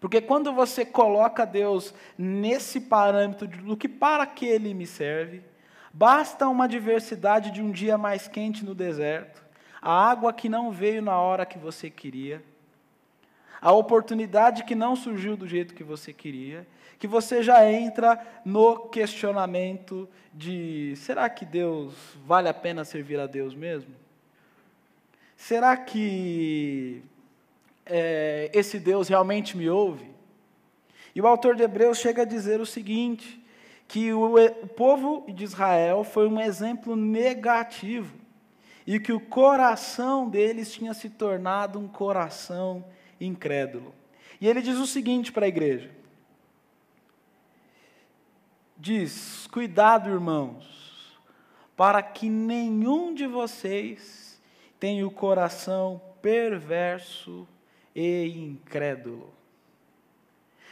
Porque 0.00 0.20
quando 0.20 0.52
você 0.52 0.84
coloca 0.84 1.46
Deus 1.46 1.94
nesse 2.18 2.80
parâmetro 2.80 3.46
do 3.46 3.76
que 3.76 3.88
para 3.88 4.26
que 4.26 4.44
ele 4.44 4.74
me 4.74 4.86
serve, 4.86 5.42
basta 5.92 6.48
uma 6.48 6.66
diversidade 6.66 7.52
de 7.52 7.62
um 7.62 7.70
dia 7.70 7.96
mais 7.96 8.26
quente 8.26 8.64
no 8.64 8.74
deserto, 8.74 9.40
a 9.80 10.10
água 10.10 10.32
que 10.32 10.48
não 10.48 10.72
veio 10.72 11.00
na 11.00 11.18
hora 11.20 11.46
que 11.46 11.56
você 11.56 11.88
queria, 11.88 12.42
a 13.60 13.70
oportunidade 13.70 14.64
que 14.64 14.74
não 14.74 14.96
surgiu 14.96 15.36
do 15.36 15.46
jeito 15.46 15.72
que 15.72 15.84
você 15.84 16.12
queria, 16.12 16.66
que 16.98 17.06
você 17.06 17.40
já 17.40 17.70
entra 17.70 18.20
no 18.44 18.88
questionamento 18.88 20.08
de: 20.34 20.94
será 20.96 21.30
que 21.30 21.44
Deus 21.44 21.94
vale 22.26 22.48
a 22.48 22.54
pena 22.54 22.84
servir 22.84 23.20
a 23.20 23.26
Deus 23.28 23.54
mesmo? 23.54 23.94
Será 25.36 25.76
que 25.76 27.02
é, 27.84 28.50
esse 28.52 28.78
Deus 28.78 29.08
realmente 29.08 29.56
me 29.56 29.68
ouve? 29.68 30.10
E 31.14 31.20
o 31.20 31.26
autor 31.26 31.54
de 31.54 31.62
Hebreus 31.62 31.98
chega 31.98 32.22
a 32.22 32.26
dizer 32.26 32.60
o 32.60 32.66
seguinte: 32.66 33.42
que 33.86 34.12
o, 34.12 34.36
o 34.36 34.66
povo 34.68 35.24
de 35.30 35.44
Israel 35.44 36.04
foi 36.04 36.26
um 36.26 36.40
exemplo 36.40 36.96
negativo 36.96 38.16
e 38.86 38.98
que 38.98 39.12
o 39.12 39.20
coração 39.20 40.28
deles 40.28 40.72
tinha 40.72 40.94
se 40.94 41.10
tornado 41.10 41.78
um 41.78 41.86
coração 41.86 42.84
incrédulo. 43.20 43.94
E 44.40 44.48
ele 44.48 44.62
diz 44.62 44.78
o 44.78 44.86
seguinte 44.86 45.30
para 45.30 45.44
a 45.44 45.48
igreja: 45.48 45.90
diz: 48.78 49.46
Cuidado, 49.48 50.08
irmãos, 50.08 51.20
para 51.76 52.02
que 52.02 52.28
nenhum 52.28 53.14
de 53.14 53.26
vocês 53.26 54.40
tenha 54.80 55.06
o 55.06 55.10
coração 55.10 56.00
perverso 56.20 57.46
e 57.94 58.26
incrédulo. 58.28 59.32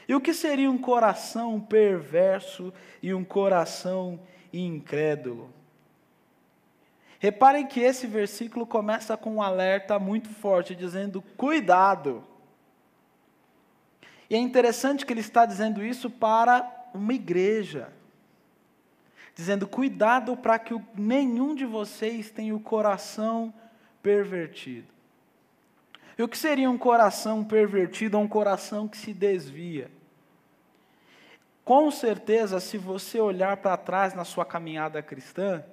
E 0.09 0.15
o 0.15 0.21
que 0.21 0.35
seria 0.35 0.71
um 0.71 0.79
coração 0.79 1.61
perverso 1.61 2.73
e 3.03 3.15
um 3.15 3.25
coração 3.25 4.19
incrédulo? 4.53 5.53
Reparem 7.21 7.67
que 7.67 7.81
esse 7.81 8.07
versículo 8.07 8.67
começa 8.67 9.17
com 9.17 9.37
um 9.37 9.43
alerta 9.43 9.99
muito 9.99 10.29
forte, 10.31 10.75
dizendo: 10.75 11.23
cuidado. 11.37 12.25
E 14.29 14.35
é 14.35 14.39
interessante 14.39 15.05
que 15.05 15.13
ele 15.13 15.21
está 15.21 15.45
dizendo 15.45 15.85
isso 15.85 16.09
para 16.09 16.89
uma 16.95 17.13
igreja, 17.13 17.93
dizendo: 19.35 19.67
cuidado 19.69 20.37
para 20.37 20.59
que 20.59 20.75
nenhum 20.95 21.55
de 21.55 21.67
vocês 21.67 22.31
tenha 22.31 22.57
o 22.57 22.61
coração 22.61 23.53
pervertido. 24.03 24.89
E 26.21 26.23
o 26.23 26.29
que 26.29 26.37
seria 26.37 26.69
um 26.69 26.77
coração 26.77 27.43
pervertido 27.43 28.19
um 28.19 28.29
coração 28.29 28.87
que 28.87 28.99
se 28.99 29.15
desvia? 29.15 29.91
Com 31.65 31.91
certeza, 31.91 32.61
se 32.61 32.77
você 32.77 33.19
olhar 33.19 33.57
para 33.57 33.75
trás 33.79 34.13
na 34.13 34.23
sua 34.23 34.45
caminhada 34.45 35.03
cristã, 35.03 35.65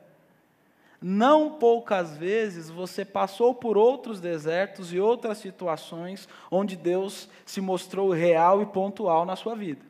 não 1.01 1.55
poucas 1.55 2.15
vezes 2.15 2.69
você 2.69 3.03
passou 3.03 3.53
por 3.53 3.77
outros 3.77 4.21
desertos 4.21 4.93
e 4.93 5.01
outras 5.01 5.37
situações 5.39 6.29
onde 6.49 6.77
Deus 6.77 7.27
se 7.45 7.59
mostrou 7.59 8.09
real 8.11 8.61
e 8.61 8.65
pontual 8.67 9.25
na 9.25 9.35
sua 9.35 9.53
vida. 9.53 9.85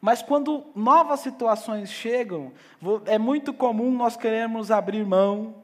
Mas 0.00 0.22
quando 0.22 0.64
novas 0.74 1.20
situações 1.20 1.90
chegam, 1.90 2.54
é 3.04 3.18
muito 3.18 3.52
comum 3.52 3.90
nós 3.90 4.16
queremos 4.16 4.70
abrir 4.70 5.04
mão 5.04 5.59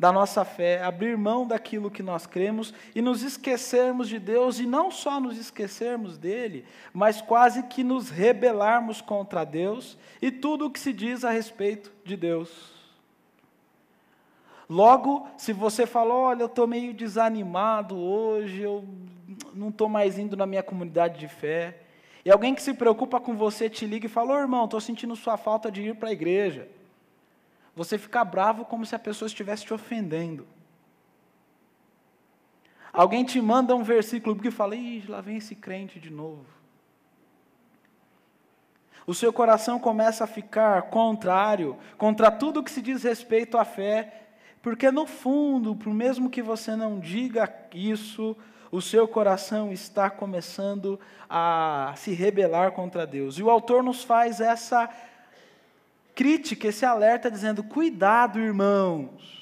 da 0.00 0.10
nossa 0.10 0.46
fé, 0.46 0.82
abrir 0.82 1.14
mão 1.14 1.46
daquilo 1.46 1.90
que 1.90 2.02
nós 2.02 2.24
cremos 2.24 2.72
e 2.94 3.02
nos 3.02 3.22
esquecermos 3.22 4.08
de 4.08 4.18
Deus, 4.18 4.58
e 4.58 4.64
não 4.64 4.90
só 4.90 5.20
nos 5.20 5.36
esquecermos 5.36 6.16
dele, 6.16 6.64
mas 6.90 7.20
quase 7.20 7.64
que 7.64 7.84
nos 7.84 8.08
rebelarmos 8.08 9.02
contra 9.02 9.44
Deus 9.44 9.98
e 10.22 10.30
tudo 10.30 10.64
o 10.64 10.70
que 10.70 10.80
se 10.80 10.94
diz 10.94 11.22
a 11.22 11.30
respeito 11.30 11.92
de 12.02 12.16
Deus. 12.16 12.72
Logo, 14.66 15.28
se 15.36 15.52
você 15.52 15.84
falou, 15.84 16.22
olha, 16.22 16.44
eu 16.44 16.46
estou 16.46 16.66
meio 16.66 16.94
desanimado 16.94 17.94
hoje, 17.94 18.62
eu 18.62 18.82
não 19.52 19.68
estou 19.68 19.86
mais 19.86 20.18
indo 20.18 20.34
na 20.34 20.46
minha 20.46 20.62
comunidade 20.62 21.20
de 21.20 21.28
fé, 21.28 21.76
e 22.24 22.30
alguém 22.30 22.54
que 22.54 22.62
se 22.62 22.72
preocupa 22.72 23.20
com 23.20 23.36
você 23.36 23.68
te 23.68 23.84
liga 23.84 24.06
e 24.06 24.08
fala, 24.08 24.32
oh, 24.32 24.38
irmão, 24.38 24.64
estou 24.64 24.80
sentindo 24.80 25.14
sua 25.14 25.36
falta 25.36 25.70
de 25.70 25.82
ir 25.82 25.96
para 25.96 26.08
a 26.08 26.12
igreja. 26.12 26.79
Você 27.74 27.98
fica 27.98 28.24
bravo 28.24 28.64
como 28.64 28.84
se 28.84 28.94
a 28.94 28.98
pessoa 28.98 29.26
estivesse 29.26 29.64
te 29.64 29.74
ofendendo. 29.74 30.46
Alguém 32.92 33.24
te 33.24 33.40
manda 33.40 33.74
um 33.74 33.84
versículo 33.84 34.36
que 34.36 34.50
fala, 34.50 34.74
ih, 34.74 35.04
lá 35.08 35.20
vem 35.20 35.36
esse 35.36 35.54
crente 35.54 36.00
de 36.00 36.10
novo. 36.10 36.44
O 39.06 39.14
seu 39.14 39.32
coração 39.32 39.78
começa 39.78 40.24
a 40.24 40.26
ficar 40.26 40.82
contrário 40.82 41.78
contra 41.96 42.30
tudo 42.30 42.62
que 42.62 42.70
se 42.70 42.82
diz 42.82 43.02
respeito 43.02 43.56
à 43.56 43.64
fé 43.64 44.20
porque 44.62 44.90
no 44.90 45.06
fundo, 45.06 45.74
por 45.74 45.92
mesmo 45.92 46.28
que 46.28 46.42
você 46.42 46.76
não 46.76 46.98
diga 46.98 47.52
isso, 47.72 48.36
o 48.70 48.80
seu 48.80 49.08
coração 49.08 49.72
está 49.72 50.10
começando 50.10 51.00
a 51.28 51.94
se 51.96 52.12
rebelar 52.12 52.72
contra 52.72 53.06
Deus. 53.06 53.38
E 53.38 53.42
o 53.42 53.50
autor 53.50 53.82
nos 53.82 54.04
faz 54.04 54.40
essa 54.40 54.88
crítica, 56.20 56.68
esse 56.68 56.84
alerta, 56.84 57.30
dizendo: 57.30 57.62
cuidado, 57.64 58.38
irmãos, 58.38 59.40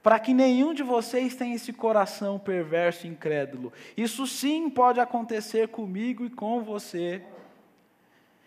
para 0.00 0.16
que 0.20 0.32
nenhum 0.32 0.72
de 0.72 0.84
vocês 0.84 1.34
tenha 1.34 1.56
esse 1.56 1.72
coração 1.72 2.38
perverso 2.38 3.04
e 3.04 3.10
incrédulo. 3.10 3.72
Isso 3.96 4.28
sim 4.28 4.70
pode 4.70 5.00
acontecer 5.00 5.66
comigo 5.66 6.24
e 6.24 6.30
com 6.30 6.62
você. 6.62 7.20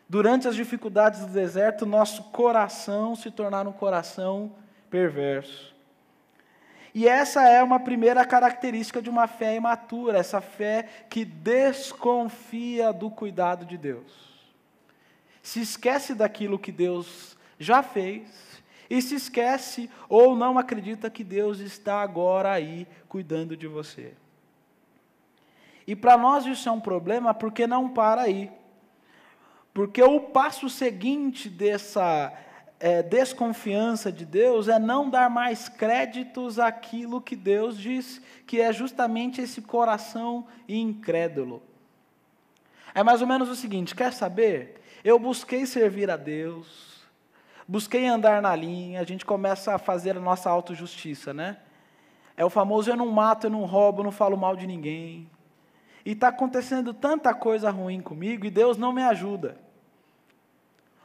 Durante 0.08 0.48
as 0.48 0.56
dificuldades 0.56 1.20
do 1.20 1.34
deserto, 1.34 1.86
nosso 1.86 2.24
coração 2.32 3.18
se 3.18 3.30
tornar 3.30 3.68
um 3.68 3.74
coração 3.74 4.54
perverso. 4.90 5.76
E 6.96 7.06
essa 7.06 7.44
é 7.50 7.62
uma 7.62 7.82
primeira 7.82 8.24
característica 8.24 9.02
de 9.02 9.10
uma 9.10 9.28
fé 9.28 9.58
imatura, 9.58 10.20
essa 10.20 10.40
fé 10.40 10.88
que 11.10 11.26
desconfia 11.26 12.94
do 12.94 13.12
cuidado 13.12 13.66
de 13.66 13.78
Deus. 13.78 14.29
Se 15.42 15.62
esquece 15.62 16.14
daquilo 16.14 16.60
que 16.60 16.72
Deus 16.72 17.38
já 17.60 17.84
fez 17.84 18.50
e 18.90 19.02
se 19.02 19.16
esquece 19.16 19.90
ou 20.08 20.36
não 20.36 20.58
acredita 20.58 21.10
que 21.10 21.24
Deus 21.24 21.60
está 21.60 22.02
agora 22.02 22.52
aí 22.52 22.88
cuidando 23.08 23.56
de 23.56 23.68
você. 23.68 24.14
E 25.86 25.96
para 25.96 26.18
nós 26.18 26.46
isso 26.46 26.70
é 26.70 26.72
um 26.72 26.80
problema 26.80 27.34
porque 27.34 27.66
não 27.66 27.90
para 27.90 28.22
aí. 28.22 28.52
Porque 29.74 30.02
o 30.02 30.20
passo 30.20 30.70
seguinte 30.70 31.50
dessa 31.50 32.34
é, 32.80 33.04
desconfiança 33.04 34.12
de 34.12 34.26
Deus 34.26 34.68
é 34.68 34.80
não 34.80 35.10
dar 35.10 35.30
mais 35.30 35.68
créditos 35.68 36.58
àquilo 36.60 37.22
que 37.22 37.36
Deus 37.36 37.78
diz, 37.78 38.22
que 38.48 38.62
é 38.62 38.72
justamente 38.72 39.42
esse 39.42 39.62
coração 39.62 40.48
incrédulo. 40.68 41.62
É 42.94 43.04
mais 43.04 43.22
ou 43.22 43.28
menos 43.28 43.50
o 43.50 43.56
seguinte: 43.56 43.96
quer 43.96 44.14
saber? 44.14 44.82
Eu 45.04 45.18
busquei 45.18 45.66
servir 45.66 46.10
a 46.10 46.18
Deus, 46.18 47.04
busquei 47.68 48.06
andar 48.06 48.42
na 48.42 48.56
linha, 48.56 49.00
a 49.00 49.04
gente 49.04 49.26
começa 49.26 49.74
a 49.74 49.78
fazer 49.78 50.18
a 50.18 50.20
nossa 50.20 50.50
autojustiça, 50.50 51.34
né? 51.34 51.58
É 52.36 52.44
o 52.44 52.50
famoso 52.50 52.90
eu 52.90 52.96
não 52.96 53.08
mato, 53.08 53.48
eu 53.48 53.52
não 53.52 53.66
roubo, 53.66 54.00
eu 54.00 54.06
não 54.06 54.12
falo 54.12 54.38
mal 54.38 54.56
de 54.56 54.66
ninguém. 54.66 55.30
E 56.06 56.12
está 56.12 56.30
acontecendo 56.30 56.94
tanta 56.94 57.34
coisa 57.34 57.70
ruim 57.70 58.02
comigo 58.02 58.46
e 58.46 58.50
Deus 58.50 58.78
não 58.78 58.94
me 58.94 59.04
ajuda. 59.04 59.58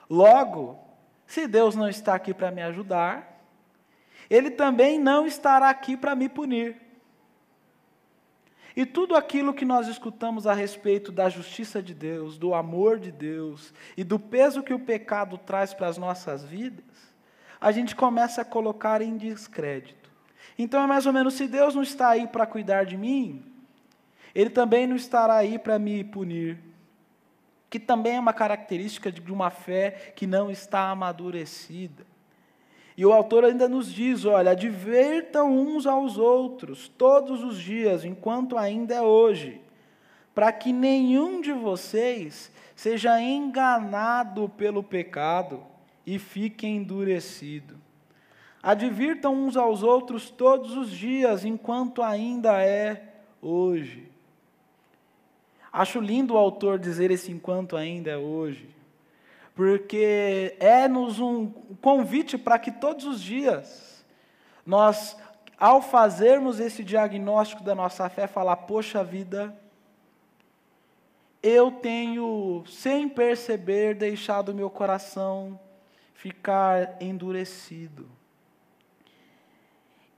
Logo, 0.08 0.78
se 1.26 1.46
Deus 1.46 1.74
não 1.74 1.88
está 1.88 2.14
aqui 2.14 2.32
para 2.32 2.50
me 2.50 2.62
ajudar, 2.62 3.40
Ele 4.30 4.50
também 4.50 4.98
não 4.98 5.26
estará 5.26 5.70
aqui 5.70 5.96
para 5.96 6.14
me 6.14 6.28
punir. 6.28 6.83
E 8.76 8.84
tudo 8.84 9.14
aquilo 9.14 9.54
que 9.54 9.64
nós 9.64 9.86
escutamos 9.86 10.46
a 10.46 10.52
respeito 10.52 11.12
da 11.12 11.28
justiça 11.28 11.82
de 11.82 11.94
Deus, 11.94 12.36
do 12.36 12.54
amor 12.54 12.98
de 12.98 13.12
Deus 13.12 13.72
e 13.96 14.02
do 14.02 14.18
peso 14.18 14.62
que 14.62 14.74
o 14.74 14.80
pecado 14.80 15.38
traz 15.38 15.72
para 15.72 15.86
as 15.86 15.96
nossas 15.96 16.44
vidas, 16.44 16.84
a 17.60 17.70
gente 17.70 17.94
começa 17.94 18.42
a 18.42 18.44
colocar 18.44 19.00
em 19.00 19.16
descrédito. 19.16 20.10
Então 20.58 20.82
é 20.82 20.86
mais 20.86 21.06
ou 21.06 21.12
menos: 21.12 21.34
se 21.34 21.46
Deus 21.46 21.74
não 21.74 21.82
está 21.82 22.10
aí 22.10 22.26
para 22.26 22.46
cuidar 22.46 22.84
de 22.84 22.96
mim, 22.96 23.44
Ele 24.34 24.50
também 24.50 24.86
não 24.86 24.96
estará 24.96 25.36
aí 25.36 25.58
para 25.58 25.78
me 25.78 26.02
punir 26.02 26.74
que 27.74 27.80
também 27.80 28.14
é 28.14 28.20
uma 28.20 28.32
característica 28.32 29.10
de 29.10 29.32
uma 29.32 29.50
fé 29.50 30.12
que 30.14 30.28
não 30.28 30.48
está 30.48 30.90
amadurecida. 30.90 32.06
E 32.96 33.04
o 33.04 33.12
autor 33.12 33.44
ainda 33.44 33.68
nos 33.68 33.92
diz: 33.92 34.24
olha, 34.24 34.52
advertam 34.52 35.50
uns 35.50 35.86
aos 35.86 36.16
outros 36.16 36.88
todos 36.88 37.42
os 37.42 37.58
dias, 37.60 38.04
enquanto 38.04 38.56
ainda 38.56 38.94
é 38.94 39.02
hoje, 39.02 39.60
para 40.34 40.52
que 40.52 40.72
nenhum 40.72 41.40
de 41.40 41.52
vocês 41.52 42.52
seja 42.76 43.20
enganado 43.20 44.48
pelo 44.56 44.82
pecado 44.82 45.60
e 46.06 46.18
fique 46.18 46.66
endurecido. 46.66 47.76
Advirtam 48.62 49.34
uns 49.34 49.56
aos 49.56 49.82
outros 49.82 50.30
todos 50.30 50.76
os 50.76 50.90
dias, 50.90 51.44
enquanto 51.44 52.02
ainda 52.02 52.62
é 52.62 53.14
hoje. 53.42 54.08
Acho 55.70 56.00
lindo 56.00 56.34
o 56.34 56.38
autor 56.38 56.78
dizer 56.78 57.10
esse 57.10 57.32
enquanto 57.32 57.76
ainda 57.76 58.12
é 58.12 58.16
hoje 58.16 58.74
porque 59.54 60.56
é-nos 60.58 61.20
um 61.20 61.50
convite 61.80 62.36
para 62.36 62.58
que 62.58 62.72
todos 62.72 63.04
os 63.04 63.22
dias 63.22 64.04
nós, 64.66 65.16
ao 65.58 65.80
fazermos 65.80 66.58
esse 66.58 66.82
diagnóstico 66.82 67.62
da 67.62 67.74
nossa 67.74 68.08
fé, 68.08 68.26
falar: 68.26 68.56
poxa 68.56 69.04
vida, 69.04 69.56
eu 71.42 71.70
tenho, 71.70 72.64
sem 72.66 73.08
perceber, 73.08 73.94
deixado 73.94 74.54
meu 74.54 74.70
coração 74.70 75.60
ficar 76.14 76.96
endurecido. 77.02 78.08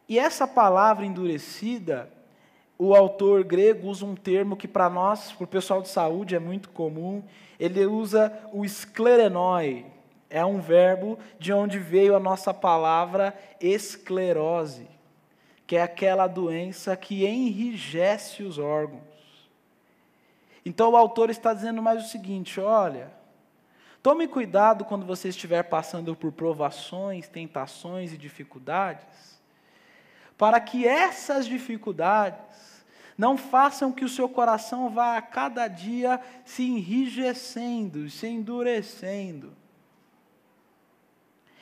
E 0.08 0.20
essa 0.20 0.46
palavra 0.46 1.04
endurecida, 1.04 2.08
o 2.78 2.94
autor 2.94 3.42
grego 3.42 3.88
usa 3.88 4.04
um 4.04 4.14
termo 4.14 4.56
que 4.56 4.68
para 4.68 4.90
nós, 4.90 5.32
para 5.32 5.44
o 5.44 5.48
pessoal 5.48 5.80
de 5.80 5.88
saúde, 5.88 6.34
é 6.34 6.38
muito 6.38 6.68
comum, 6.70 7.22
ele 7.58 7.86
usa 7.86 8.32
o 8.52 8.64
esclerenoi, 8.64 9.86
é 10.28 10.44
um 10.44 10.60
verbo 10.60 11.18
de 11.38 11.52
onde 11.52 11.78
veio 11.78 12.14
a 12.14 12.20
nossa 12.20 12.52
palavra 12.52 13.34
esclerose, 13.60 14.86
que 15.66 15.76
é 15.76 15.82
aquela 15.82 16.26
doença 16.26 16.96
que 16.96 17.24
enrijece 17.24 18.42
os 18.42 18.58
órgãos. 18.58 19.02
Então 20.64 20.90
o 20.90 20.96
autor 20.96 21.30
está 21.30 21.54
dizendo 21.54 21.80
mais 21.80 22.04
o 22.04 22.08
seguinte: 22.08 22.60
olha, 22.60 23.10
tome 24.02 24.28
cuidado 24.28 24.84
quando 24.84 25.06
você 25.06 25.28
estiver 25.28 25.62
passando 25.62 26.14
por 26.14 26.32
provações, 26.32 27.28
tentações 27.28 28.12
e 28.12 28.18
dificuldades, 28.18 29.35
para 30.36 30.60
que 30.60 30.86
essas 30.86 31.46
dificuldades 31.46 32.84
não 33.16 33.36
façam 33.38 33.92
que 33.92 34.04
o 34.04 34.08
seu 34.08 34.28
coração 34.28 34.90
vá 34.90 35.16
a 35.16 35.22
cada 35.22 35.66
dia 35.68 36.20
se 36.44 36.62
enrijecendo, 36.62 38.10
se 38.10 38.26
endurecendo. 38.26 39.54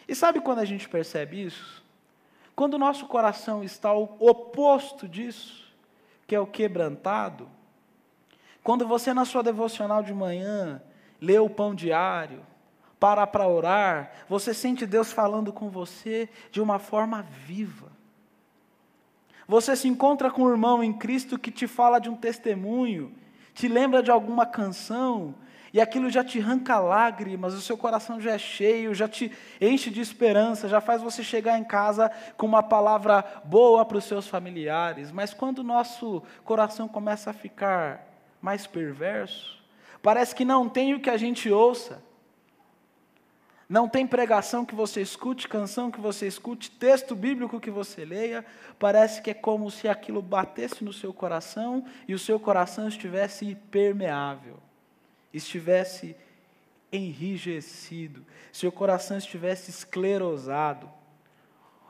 E 0.08 0.14
sabe 0.14 0.40
quando 0.40 0.58
a 0.58 0.64
gente 0.64 0.88
percebe 0.88 1.44
isso? 1.44 1.82
Quando 2.56 2.74
o 2.74 2.78
nosso 2.78 3.06
coração 3.06 3.62
está 3.62 3.92
o 3.92 4.16
oposto 4.18 5.08
disso, 5.08 5.72
que 6.26 6.34
é 6.34 6.40
o 6.40 6.46
quebrantado. 6.46 7.48
Quando 8.62 8.86
você, 8.86 9.14
na 9.14 9.24
sua 9.24 9.42
devocional 9.42 10.02
de 10.02 10.12
manhã, 10.12 10.82
lê 11.20 11.38
o 11.38 11.50
pão 11.50 11.74
diário, 11.74 12.44
para 12.98 13.26
para 13.26 13.46
orar, 13.46 14.12
você 14.28 14.54
sente 14.54 14.86
Deus 14.86 15.12
falando 15.12 15.52
com 15.52 15.68
você 15.68 16.28
de 16.50 16.60
uma 16.60 16.78
forma 16.78 17.22
viva. 17.22 17.93
Você 19.46 19.76
se 19.76 19.88
encontra 19.88 20.30
com 20.30 20.42
um 20.42 20.50
irmão 20.50 20.82
em 20.82 20.92
Cristo 20.92 21.38
que 21.38 21.50
te 21.50 21.66
fala 21.66 21.98
de 21.98 22.08
um 22.08 22.16
testemunho, 22.16 23.12
te 23.52 23.68
lembra 23.68 24.02
de 24.02 24.10
alguma 24.10 24.46
canção, 24.46 25.34
e 25.74 25.80
aquilo 25.80 26.08
já 26.08 26.22
te 26.22 26.38
arranca 26.38 26.78
lágrimas, 26.78 27.52
o 27.52 27.60
seu 27.60 27.76
coração 27.76 28.20
já 28.20 28.30
é 28.30 28.38
cheio, 28.38 28.94
já 28.94 29.08
te 29.08 29.32
enche 29.60 29.90
de 29.90 30.00
esperança, 30.00 30.68
já 30.68 30.80
faz 30.80 31.02
você 31.02 31.20
chegar 31.20 31.58
em 31.58 31.64
casa 31.64 32.12
com 32.36 32.46
uma 32.46 32.62
palavra 32.62 33.24
boa 33.44 33.84
para 33.84 33.98
os 33.98 34.04
seus 34.04 34.28
familiares. 34.28 35.10
Mas 35.10 35.34
quando 35.34 35.58
o 35.58 35.64
nosso 35.64 36.22
coração 36.44 36.86
começa 36.86 37.30
a 37.30 37.32
ficar 37.34 38.06
mais 38.40 38.68
perverso, 38.68 39.58
parece 40.00 40.32
que 40.32 40.44
não 40.44 40.68
tem 40.68 40.94
o 40.94 41.00
que 41.00 41.10
a 41.10 41.16
gente 41.16 41.50
ouça. 41.50 42.00
Não 43.68 43.88
tem 43.88 44.06
pregação 44.06 44.64
que 44.64 44.74
você 44.74 45.00
escute, 45.00 45.48
canção 45.48 45.90
que 45.90 46.00
você 46.00 46.26
escute, 46.26 46.70
texto 46.70 47.14
bíblico 47.14 47.60
que 47.60 47.70
você 47.70 48.04
leia. 48.04 48.44
Parece 48.78 49.22
que 49.22 49.30
é 49.30 49.34
como 49.34 49.70
se 49.70 49.88
aquilo 49.88 50.20
batesse 50.20 50.84
no 50.84 50.92
seu 50.92 51.14
coração 51.14 51.84
e 52.06 52.14
o 52.14 52.18
seu 52.18 52.38
coração 52.38 52.88
estivesse 52.88 53.46
impermeável, 53.46 54.58
estivesse 55.32 56.14
enrijecido, 56.92 58.24
seu 58.52 58.70
coração 58.70 59.16
estivesse 59.16 59.70
esclerosado. 59.70 60.90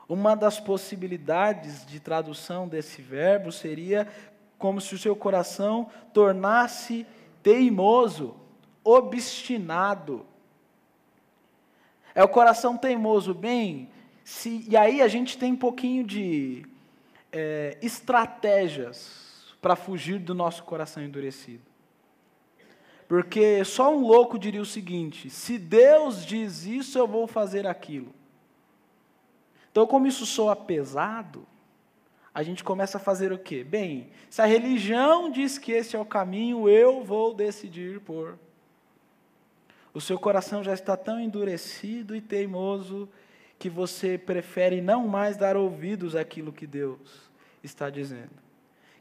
Uma 0.07 0.35
das 0.35 0.59
possibilidades 0.59 1.85
de 1.85 1.99
tradução 1.99 2.67
desse 2.67 3.01
verbo 3.01 3.51
seria 3.51 4.07
como 4.57 4.79
se 4.79 4.95
o 4.95 4.99
seu 4.99 5.15
coração 5.15 5.89
tornasse 6.13 7.05
teimoso, 7.43 8.35
obstinado 8.83 10.25
é 12.15 12.23
o 12.23 12.29
coração 12.29 12.77
teimoso, 12.77 13.33
bem. 13.33 13.89
Se, 14.23 14.65
e 14.67 14.75
aí 14.75 15.01
a 15.01 15.07
gente 15.07 15.37
tem 15.37 15.51
um 15.51 15.57
pouquinho 15.57 16.03
de 16.03 16.65
é, 17.31 17.77
estratégias 17.81 19.53
para 19.61 19.75
fugir 19.75 20.19
do 20.19 20.33
nosso 20.33 20.63
coração 20.63 21.03
endurecido. 21.03 21.63
Porque 23.07 23.63
só 23.65 23.93
um 23.93 23.99
louco 23.99 24.39
diria 24.39 24.61
o 24.61 24.65
seguinte: 24.65 25.29
se 25.29 25.59
Deus 25.59 26.25
diz 26.25 26.65
isso, 26.65 26.97
eu 26.97 27.05
vou 27.05 27.27
fazer 27.27 27.67
aquilo. 27.67 28.13
Então, 29.69 29.85
como 29.85 30.07
isso 30.07 30.25
soa 30.25 30.55
pesado, 30.55 31.45
a 32.33 32.41
gente 32.41 32.63
começa 32.63 32.97
a 32.97 33.01
fazer 33.01 33.33
o 33.33 33.37
quê? 33.37 33.63
Bem, 33.63 34.09
se 34.29 34.41
a 34.41 34.45
religião 34.45 35.29
diz 35.29 35.57
que 35.57 35.73
esse 35.73 35.95
é 35.95 35.99
o 35.99 36.05
caminho, 36.05 36.69
eu 36.69 37.03
vou 37.03 37.33
decidir 37.33 37.99
por 37.99 38.39
o 39.95 40.01
seu 40.01 40.19
coração 40.19 40.61
já 40.61 40.73
está 40.73 40.97
tão 40.97 41.17
endurecido 41.17 42.13
e 42.17 42.19
teimoso 42.19 43.07
que 43.57 43.69
você 43.69 44.17
prefere 44.17 44.81
não 44.81 45.07
mais 45.07 45.37
dar 45.37 45.55
ouvidos 45.55 46.17
àquilo 46.17 46.51
que 46.51 46.67
Deus 46.67 46.99
está 47.63 47.89
dizendo. 47.89 48.43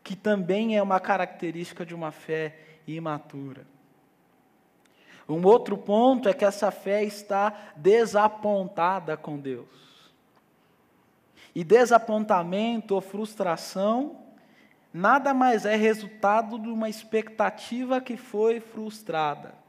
Que 0.04 0.14
também 0.14 0.76
é 0.76 0.83
uma 0.83 1.00
característica 1.00 1.85
de 1.85 1.96
uma 1.96 2.12
fé 2.12 2.57
imatura. 2.87 3.66
Um 5.28 5.44
outro 5.44 5.76
ponto 5.76 6.28
é 6.28 6.33
que 6.33 6.44
essa 6.44 6.70
fé 6.70 7.02
está 7.02 7.72
desapontada 7.74 9.16
com 9.16 9.37
Deus. 9.37 10.12
E 11.52 11.64
desapontamento 11.64 12.94
ou 12.94 13.00
frustração 13.00 14.20
nada 14.92 15.35
mais 15.35 15.66
é 15.66 15.74
resultado 15.74 16.57
de 16.57 16.68
uma 16.68 16.88
expectativa 16.88 18.00
que 18.00 18.16
foi 18.16 18.61
frustrada. 18.61 19.63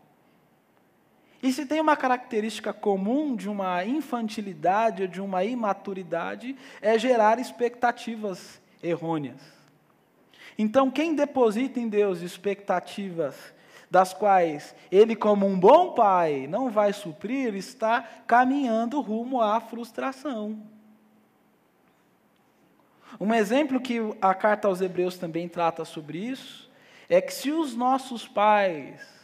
E 1.46 1.54
se 1.54 1.64
tem 1.64 1.80
uma 1.80 1.96
característica 1.96 2.74
comum 2.74 3.36
de 3.36 3.48
uma 3.48 3.86
infantilidade 3.86 5.04
ou 5.04 5.08
de 5.08 5.22
uma 5.22 5.44
imaturidade, 5.44 6.56
é 6.82 6.98
gerar 6.98 7.38
expectativas 7.38 8.60
errôneas. 8.82 9.40
Então, 10.58 10.90
quem 10.90 11.14
deposita 11.14 11.80
em 11.80 11.88
Deus 11.88 12.22
expectativas 12.22 13.36
das 13.92 14.12
quais 14.12 14.74
ele, 14.92 15.16
como 15.16 15.46
um 15.46 15.60
bom 15.60 15.94
pai, 15.94 16.48
não 16.48 16.72
vai 16.72 16.92
suprir, 16.92 17.54
está 17.54 18.02
caminhando 18.26 19.00
rumo 19.00 19.40
à 19.40 19.62
frustração. 19.62 20.58
Um 23.20 23.32
exemplo 23.32 23.80
que 23.80 24.00
a 24.20 24.34
carta 24.34 24.68
aos 24.68 24.82
Hebreus 24.82 25.16
também 25.16 25.48
trata 25.48 25.86
sobre 25.86 26.18
isso 26.18 26.72
é 27.08 27.22
que 27.22 27.32
se 27.32 27.52
os 27.52 27.76
nossos 27.76 28.28
pais 28.28 29.15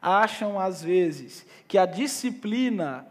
acham 0.00 0.58
às 0.58 0.82
vezes 0.82 1.46
que 1.66 1.78
a 1.78 1.86
disciplina 1.86 3.06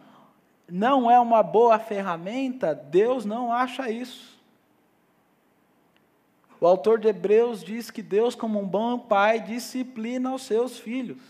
não 0.69 1.09
é 1.09 1.19
uma 1.19 1.41
boa 1.41 1.79
ferramenta, 1.79 2.75
Deus 2.75 3.25
não 3.25 3.51
acha 3.51 3.89
isso. 3.89 4.37
O 6.59 6.65
autor 6.65 6.99
de 6.99 7.07
Hebreus 7.07 7.63
diz 7.63 7.91
que 7.91 8.01
Deus, 8.01 8.33
como 8.33 8.59
um 8.59 8.67
bom 8.67 8.97
pai, 8.97 9.39
disciplina 9.39 10.33
os 10.33 10.41
seus 10.41 10.79
filhos. 10.79 11.21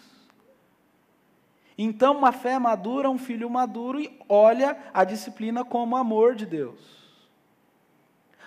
Então, 1.78 2.18
uma 2.18 2.32
fé 2.32 2.58
madura, 2.58 3.10
um 3.10 3.18
filho 3.18 3.50
maduro, 3.50 4.02
olha 4.28 4.78
a 4.94 5.04
disciplina 5.04 5.64
como 5.64 5.96
amor 5.96 6.34
de 6.34 6.46
Deus. 6.46 6.80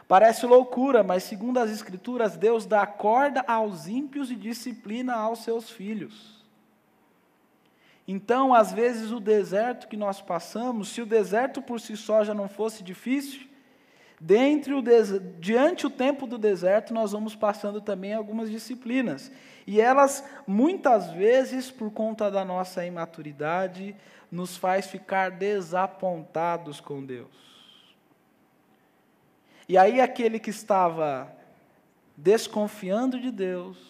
Parece 0.09 0.45
loucura, 0.45 1.05
mas 1.05 1.23
segundo 1.23 1.59
as 1.59 1.71
Escrituras, 1.71 2.37
Deus 2.37 2.67
dá 2.67 2.85
corda 2.85 3.45
aos 3.47 3.87
ímpios 3.87 4.29
e 4.31 4.35
disciplina 4.35 5.15
aos 5.15 5.41
seus 5.41 5.71
filhos. 5.71 6.40
Então, 8.13 8.53
às 8.53 8.73
vezes, 8.73 9.13
o 9.13 9.21
deserto 9.21 9.87
que 9.87 9.97
nós 9.97 10.21
passamos, 10.21 10.89
se 10.89 11.01
o 11.01 11.07
deserto 11.07 11.63
por 11.63 11.79
si 11.79 11.97
só 11.97 12.25
já 12.25 12.35
não 12.35 12.49
fosse 12.49 12.83
difícil, 12.83 13.43
o 14.21 14.83
diante 15.39 15.87
o 15.87 15.91
tempo 15.91 16.27
do 16.27 16.37
deserto, 16.37 16.93
nós 16.93 17.13
vamos 17.13 17.37
passando 17.37 17.81
também 17.81 18.13
algumas 18.13 18.51
disciplinas. 18.51 19.31
E 19.65 19.81
elas, 19.81 20.25
muitas 20.45 21.13
vezes, 21.13 21.71
por 21.71 21.93
conta 21.93 22.29
da 22.33 22.45
nossa 22.45 22.85
imaturidade, 22.85 23.95
nos 24.29 24.57
faz 24.57 24.89
ficar 24.89 25.31
desapontados 25.31 26.81
com 26.81 27.07
Deus. 27.07 27.31
E 29.69 29.79
aí 29.79 30.01
aquele 30.01 30.41
que 30.41 30.51
estava 30.51 31.33
desconfiando 32.17 33.21
de 33.21 33.31
Deus, 33.31 33.90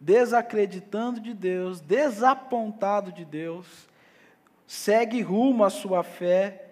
desacreditando 0.00 1.20
de 1.20 1.34
Deus, 1.34 1.80
desapontado 1.80 3.10
de 3.10 3.24
Deus, 3.24 3.88
segue 4.66 5.20
rumo 5.20 5.64
à 5.64 5.70
sua 5.70 6.02
fé 6.02 6.66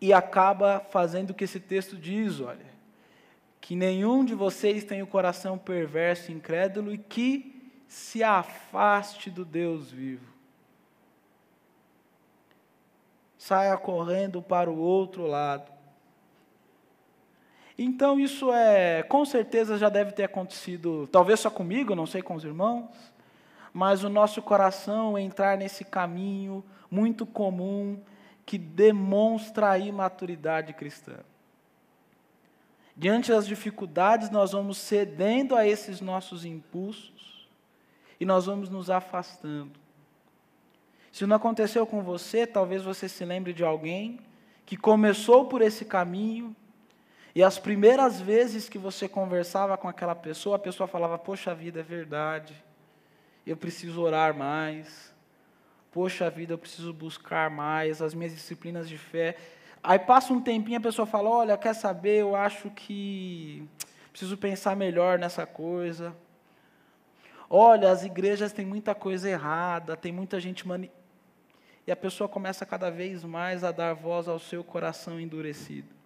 e 0.00 0.12
acaba 0.12 0.80
fazendo 0.90 1.30
o 1.30 1.34
que 1.34 1.44
esse 1.44 1.60
texto 1.60 1.96
diz, 1.96 2.40
olha, 2.40 2.70
que 3.60 3.76
nenhum 3.76 4.24
de 4.24 4.34
vocês 4.34 4.84
tem 4.84 5.02
o 5.02 5.06
coração 5.06 5.56
perverso 5.56 6.30
e 6.30 6.34
incrédulo 6.34 6.92
e 6.92 6.98
que 6.98 7.72
se 7.86 8.22
afaste 8.22 9.30
do 9.30 9.44
Deus 9.44 9.90
vivo. 9.90 10.30
Saia 13.36 13.76
correndo 13.76 14.42
para 14.42 14.70
o 14.70 14.78
outro 14.78 15.26
lado. 15.26 15.69
Então 17.82 18.20
isso 18.20 18.52
é, 18.52 19.02
com 19.04 19.24
certeza 19.24 19.78
já 19.78 19.88
deve 19.88 20.12
ter 20.12 20.24
acontecido, 20.24 21.08
talvez 21.10 21.40
só 21.40 21.48
comigo, 21.48 21.94
não 21.94 22.04
sei 22.04 22.20
com 22.20 22.34
os 22.34 22.44
irmãos, 22.44 22.90
mas 23.72 24.04
o 24.04 24.10
nosso 24.10 24.42
coração 24.42 25.16
entrar 25.16 25.56
nesse 25.56 25.82
caminho 25.82 26.62
muito 26.90 27.24
comum 27.24 27.98
que 28.44 28.58
demonstra 28.58 29.70
a 29.70 29.78
imaturidade 29.78 30.74
cristã. 30.74 31.20
Diante 32.94 33.30
das 33.30 33.46
dificuldades, 33.46 34.28
nós 34.28 34.52
vamos 34.52 34.76
cedendo 34.76 35.56
a 35.56 35.66
esses 35.66 36.02
nossos 36.02 36.44
impulsos 36.44 37.48
e 38.20 38.26
nós 38.26 38.44
vamos 38.44 38.68
nos 38.68 38.90
afastando. 38.90 39.80
Se 41.10 41.24
não 41.24 41.36
aconteceu 41.36 41.86
com 41.86 42.02
você, 42.02 42.46
talvez 42.46 42.82
você 42.82 43.08
se 43.08 43.24
lembre 43.24 43.54
de 43.54 43.64
alguém 43.64 44.20
que 44.66 44.76
começou 44.76 45.46
por 45.46 45.62
esse 45.62 45.86
caminho 45.86 46.54
e 47.34 47.42
as 47.42 47.58
primeiras 47.58 48.20
vezes 48.20 48.68
que 48.68 48.78
você 48.78 49.08
conversava 49.08 49.76
com 49.76 49.88
aquela 49.88 50.14
pessoa, 50.14 50.56
a 50.56 50.58
pessoa 50.58 50.86
falava: 50.88 51.18
Poxa 51.18 51.54
vida, 51.54 51.80
é 51.80 51.82
verdade, 51.82 52.54
eu 53.46 53.56
preciso 53.56 54.00
orar 54.02 54.36
mais. 54.36 55.10
Poxa 55.92 56.30
vida, 56.30 56.54
eu 56.54 56.58
preciso 56.58 56.92
buscar 56.92 57.50
mais 57.50 58.00
as 58.00 58.14
minhas 58.14 58.32
disciplinas 58.32 58.88
de 58.88 58.98
fé. 58.98 59.36
Aí 59.82 59.98
passa 59.98 60.32
um 60.32 60.40
tempinho, 60.40 60.78
a 60.78 60.82
pessoa 60.82 61.06
fala: 61.06 61.30
Olha, 61.30 61.56
quer 61.56 61.74
saber? 61.74 62.20
Eu 62.20 62.34
acho 62.34 62.70
que 62.70 63.66
preciso 64.10 64.36
pensar 64.36 64.74
melhor 64.74 65.18
nessa 65.18 65.46
coisa. 65.46 66.14
Olha, 67.48 67.90
as 67.90 68.04
igrejas 68.04 68.52
têm 68.52 68.64
muita 68.64 68.94
coisa 68.94 69.28
errada, 69.28 69.96
tem 69.96 70.12
muita 70.12 70.38
gente 70.38 70.66
mani... 70.66 70.90
E 71.84 71.90
a 71.90 71.96
pessoa 71.96 72.28
começa 72.28 72.64
cada 72.64 72.90
vez 72.90 73.24
mais 73.24 73.64
a 73.64 73.72
dar 73.72 73.92
voz 73.94 74.28
ao 74.28 74.38
seu 74.38 74.62
coração 74.62 75.18
endurecido. 75.18 75.99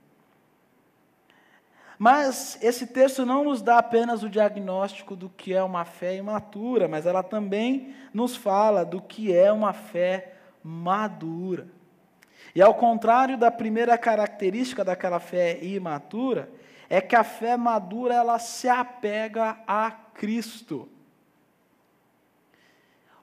Mas 1.98 2.58
esse 2.60 2.86
texto 2.86 3.24
não 3.24 3.44
nos 3.44 3.62
dá 3.62 3.78
apenas 3.78 4.22
o 4.22 4.28
diagnóstico 4.28 5.14
do 5.14 5.28
que 5.28 5.54
é 5.54 5.62
uma 5.62 5.84
fé 5.84 6.16
imatura, 6.16 6.88
mas 6.88 7.06
ela 7.06 7.22
também 7.22 7.94
nos 8.12 8.36
fala 8.36 8.84
do 8.84 9.00
que 9.00 9.34
é 9.34 9.52
uma 9.52 9.72
fé 9.72 10.34
madura. 10.62 11.68
E 12.54 12.62
ao 12.62 12.74
contrário 12.74 13.36
da 13.36 13.50
primeira 13.50 13.96
característica 13.98 14.84
daquela 14.84 15.20
fé 15.20 15.58
imatura, 15.62 16.48
é 16.88 17.00
que 17.00 17.16
a 17.16 17.24
fé 17.24 17.56
madura 17.56 18.14
ela 18.14 18.38
se 18.38 18.68
apega 18.68 19.58
a 19.66 19.90
Cristo. 19.90 20.88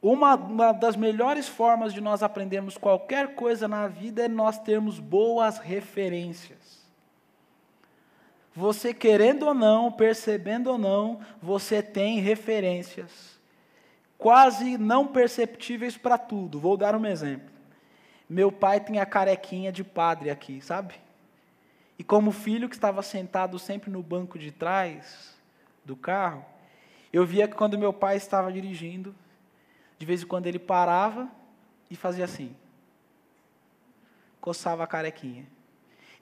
Uma, 0.02 0.36
uma, 0.36 0.72
das 0.72 0.96
melhores 0.96 1.48
formas 1.48 1.94
de 1.94 2.02
nós 2.02 2.24
aprendermos 2.24 2.76
qualquer 2.76 3.36
coisa 3.36 3.68
na 3.68 3.88
vida 3.88 4.26
é 4.26 4.28
nós 4.28 4.58
termos 4.58 5.00
boas 5.00 5.60
referências. 5.60 6.61
Você 8.56 8.94
querendo 8.94 9.48
ou 9.48 9.54
não, 9.54 9.92
percebendo 9.92 10.72
ou 10.72 10.78
não, 10.78 11.20
você 11.42 11.82
tem 11.82 12.20
referências 12.20 13.32
quase 14.22 14.78
não 14.78 15.08
perceptíveis 15.08 15.98
para 15.98 16.16
tudo. 16.16 16.60
Vou 16.60 16.78
dar 16.78 16.96
um 16.96 17.08
exemplo. 17.08 17.50
Meu 18.30 18.52
pai 18.52 18.80
tem 18.80 19.00
a 19.00 19.06
carequinha 19.06 19.72
de 19.72 19.84
padre 19.84 20.30
aqui, 20.30 20.62
sabe? 20.62 20.94
E 21.98 22.04
como 22.04 22.32
filho 22.32 22.70
que 22.70 22.76
estava 22.76 23.02
sentado 23.02 23.58
sempre 23.58 23.90
no 23.90 24.04
banco 24.04 24.38
de 24.38 24.52
trás 24.52 25.36
do 25.84 25.96
carro, 25.96 26.46
eu 27.12 27.26
via 27.26 27.48
que 27.48 27.56
quando 27.56 27.80
meu 27.80 27.92
pai 27.92 28.16
estava 28.16 28.52
dirigindo, 28.52 29.16
de 29.98 30.06
vez 30.06 30.22
em 30.22 30.28
quando 30.28 30.46
ele 30.46 30.60
parava 30.60 31.28
e 31.90 31.96
fazia 31.96 32.26
assim. 32.26 32.56
Coçava 34.40 34.84
a 34.84 34.88
carequinha. 34.88 35.48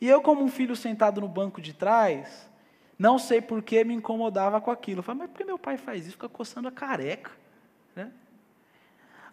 E 0.01 0.07
eu, 0.07 0.21
como 0.21 0.43
um 0.43 0.47
filho 0.47 0.75
sentado 0.75 1.19
no 1.21 1.27
banco 1.27 1.61
de 1.61 1.73
trás, 1.73 2.49
não 2.97 3.17
sei 3.17 3.41
por 3.41 3.61
que 3.61 3.83
me 3.83 3.93
incomodava 3.93 4.59
com 4.59 4.71
aquilo. 4.71 4.99
Eu 4.99 5.03
falei, 5.03 5.21
mas 5.21 5.31
por 5.31 5.37
que 5.37 5.45
meu 5.45 5.59
pai 5.59 5.77
faz 5.77 6.03
isso? 6.03 6.11
Fica 6.11 6.29
coçando 6.29 6.67
a 6.67 6.71
careca. 6.71 7.31
Né? 7.95 8.11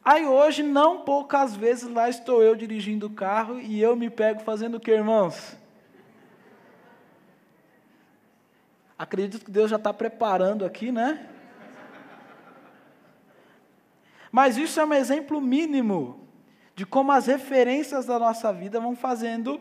Aí 0.05 0.25
hoje, 0.27 0.63
não 0.63 1.01
poucas 1.01 1.57
vezes, 1.57 1.89
lá 1.89 2.09
estou 2.09 2.43
eu 2.43 2.55
dirigindo 2.55 3.07
o 3.07 3.11
carro 3.11 3.59
e 3.59 3.81
eu 3.81 3.97
me 3.97 4.09
pego 4.09 4.41
fazendo 4.41 4.77
o 4.77 4.81
que, 4.81 4.91
irmãos? 4.91 5.57
Acredito 8.99 9.45
que 9.45 9.51
Deus 9.51 9.71
já 9.71 9.77
está 9.77 9.93
preparando 9.93 10.65
aqui, 10.65 10.91
né? 10.91 11.29
Mas 14.33 14.57
isso 14.57 14.81
é 14.81 14.85
um 14.85 14.95
exemplo 14.95 15.41
mínimo 15.41 16.27
de 16.75 16.87
como 16.87 17.11
as 17.11 17.27
referências 17.27 18.07
da 18.07 18.19
nossa 18.19 18.53
vida 18.53 18.79
vão 18.79 18.95
fazendo 18.95 19.61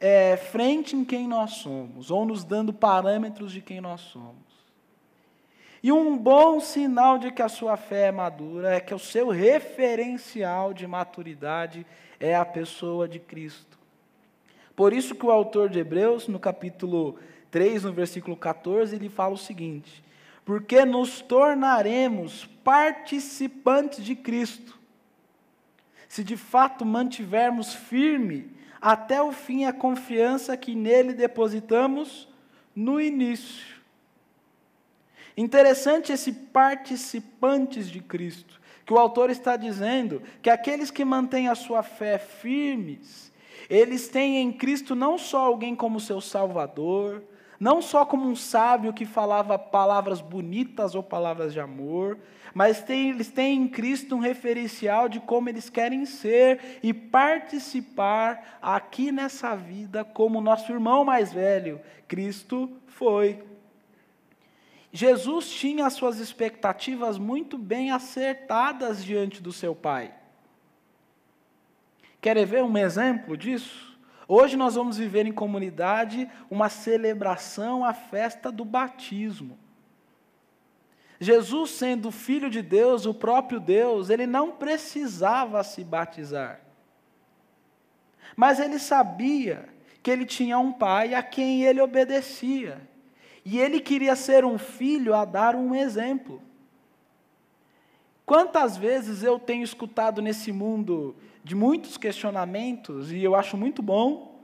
é, 0.00 0.36
frente 0.36 0.94
em 0.94 1.04
quem 1.04 1.26
nós 1.26 1.52
somos, 1.52 2.10
ou 2.10 2.24
nos 2.24 2.44
dando 2.44 2.72
parâmetros 2.72 3.52
de 3.52 3.60
quem 3.60 3.80
nós 3.80 4.00
somos. 4.00 4.48
E 5.82 5.92
um 5.92 6.16
bom 6.16 6.58
sinal 6.60 7.18
de 7.18 7.30
que 7.30 7.42
a 7.42 7.48
sua 7.48 7.76
fé 7.76 8.08
é 8.08 8.12
madura 8.12 8.74
é 8.74 8.80
que 8.80 8.94
o 8.94 8.98
seu 8.98 9.28
referencial 9.28 10.74
de 10.74 10.86
maturidade 10.86 11.86
é 12.18 12.34
a 12.34 12.44
pessoa 12.44 13.06
de 13.08 13.20
Cristo. 13.20 13.78
Por 14.74 14.92
isso 14.92 15.14
que 15.14 15.26
o 15.26 15.30
autor 15.30 15.68
de 15.68 15.78
Hebreus, 15.78 16.26
no 16.26 16.38
capítulo 16.38 17.16
3, 17.50 17.84
no 17.84 17.92
versículo 17.92 18.36
14, 18.36 18.94
ele 18.94 19.08
fala 19.08 19.34
o 19.34 19.38
seguinte: 19.38 20.02
Porque 20.44 20.84
nos 20.84 21.20
tornaremos 21.20 22.46
participantes 22.64 24.04
de 24.04 24.16
Cristo, 24.16 24.78
se 26.08 26.24
de 26.24 26.36
fato 26.36 26.84
mantivermos 26.84 27.72
firme 27.72 28.57
até 28.80 29.22
o 29.22 29.32
fim 29.32 29.64
a 29.64 29.72
confiança 29.72 30.56
que 30.56 30.74
nele 30.74 31.12
depositamos 31.12 32.28
no 32.74 33.00
início. 33.00 33.78
Interessante 35.36 36.12
esse 36.12 36.32
participantes 36.32 37.88
de 37.88 38.00
Cristo, 38.00 38.60
que 38.84 38.92
o 38.92 38.98
autor 38.98 39.30
está 39.30 39.56
dizendo 39.56 40.22
que 40.42 40.50
aqueles 40.50 40.90
que 40.90 41.04
mantêm 41.04 41.48
a 41.48 41.54
sua 41.54 41.82
fé 41.82 42.18
firmes, 42.18 43.32
eles 43.68 44.08
têm 44.08 44.38
em 44.38 44.52
Cristo 44.52 44.94
não 44.94 45.18
só 45.18 45.38
alguém 45.38 45.76
como 45.76 46.00
seu 46.00 46.20
Salvador, 46.20 47.22
não 47.58 47.82
só 47.82 48.04
como 48.04 48.28
um 48.28 48.36
sábio 48.36 48.92
que 48.92 49.04
falava 49.04 49.58
palavras 49.58 50.20
bonitas 50.20 50.94
ou 50.94 51.02
palavras 51.02 51.52
de 51.52 51.58
amor, 51.58 52.18
mas 52.54 52.80
tem, 52.80 53.10
eles 53.10 53.28
têm 53.30 53.62
em 53.62 53.68
Cristo 53.68 54.14
um 54.14 54.20
referencial 54.20 55.08
de 55.08 55.20
como 55.20 55.48
eles 55.48 55.68
querem 55.68 56.06
ser 56.06 56.78
e 56.82 56.94
participar 56.94 58.58
aqui 58.62 59.10
nessa 59.10 59.56
vida 59.56 60.04
como 60.04 60.40
nosso 60.40 60.70
irmão 60.70 61.04
mais 61.04 61.32
velho, 61.32 61.80
Cristo, 62.06 62.70
foi. 62.86 63.42
Jesus 64.92 65.50
tinha 65.50 65.86
as 65.86 65.92
suas 65.92 66.18
expectativas 66.18 67.18
muito 67.18 67.58
bem 67.58 67.90
acertadas 67.90 69.04
diante 69.04 69.42
do 69.42 69.52
seu 69.52 69.74
Pai. 69.74 70.14
Querem 72.20 72.44
ver 72.44 72.62
um 72.62 72.76
exemplo 72.76 73.36
disso? 73.36 73.87
Hoje 74.30 74.58
nós 74.58 74.74
vamos 74.74 74.98
viver 74.98 75.24
em 75.24 75.32
comunidade 75.32 76.28
uma 76.50 76.68
celebração, 76.68 77.82
a 77.82 77.94
festa 77.94 78.52
do 78.52 78.62
batismo. 78.62 79.58
Jesus, 81.18 81.70
sendo 81.70 82.10
filho 82.10 82.50
de 82.50 82.60
Deus, 82.60 83.06
o 83.06 83.14
próprio 83.14 83.58
Deus, 83.58 84.10
ele 84.10 84.26
não 84.26 84.52
precisava 84.52 85.64
se 85.64 85.82
batizar. 85.82 86.60
Mas 88.36 88.60
ele 88.60 88.78
sabia 88.78 89.66
que 90.02 90.10
ele 90.10 90.26
tinha 90.26 90.58
um 90.58 90.72
pai 90.72 91.14
a 91.14 91.22
quem 91.22 91.64
ele 91.64 91.80
obedecia. 91.80 92.86
E 93.44 93.58
ele 93.58 93.80
queria 93.80 94.14
ser 94.14 94.44
um 94.44 94.58
filho 94.58 95.14
a 95.14 95.24
dar 95.24 95.56
um 95.56 95.74
exemplo. 95.74 96.42
Quantas 98.26 98.76
vezes 98.76 99.22
eu 99.22 99.38
tenho 99.38 99.64
escutado 99.64 100.20
nesse 100.20 100.52
mundo 100.52 101.16
de 101.48 101.54
muitos 101.54 101.96
questionamentos, 101.96 103.10
e 103.10 103.24
eu 103.24 103.34
acho 103.34 103.56
muito 103.56 103.80
bom, 103.80 104.38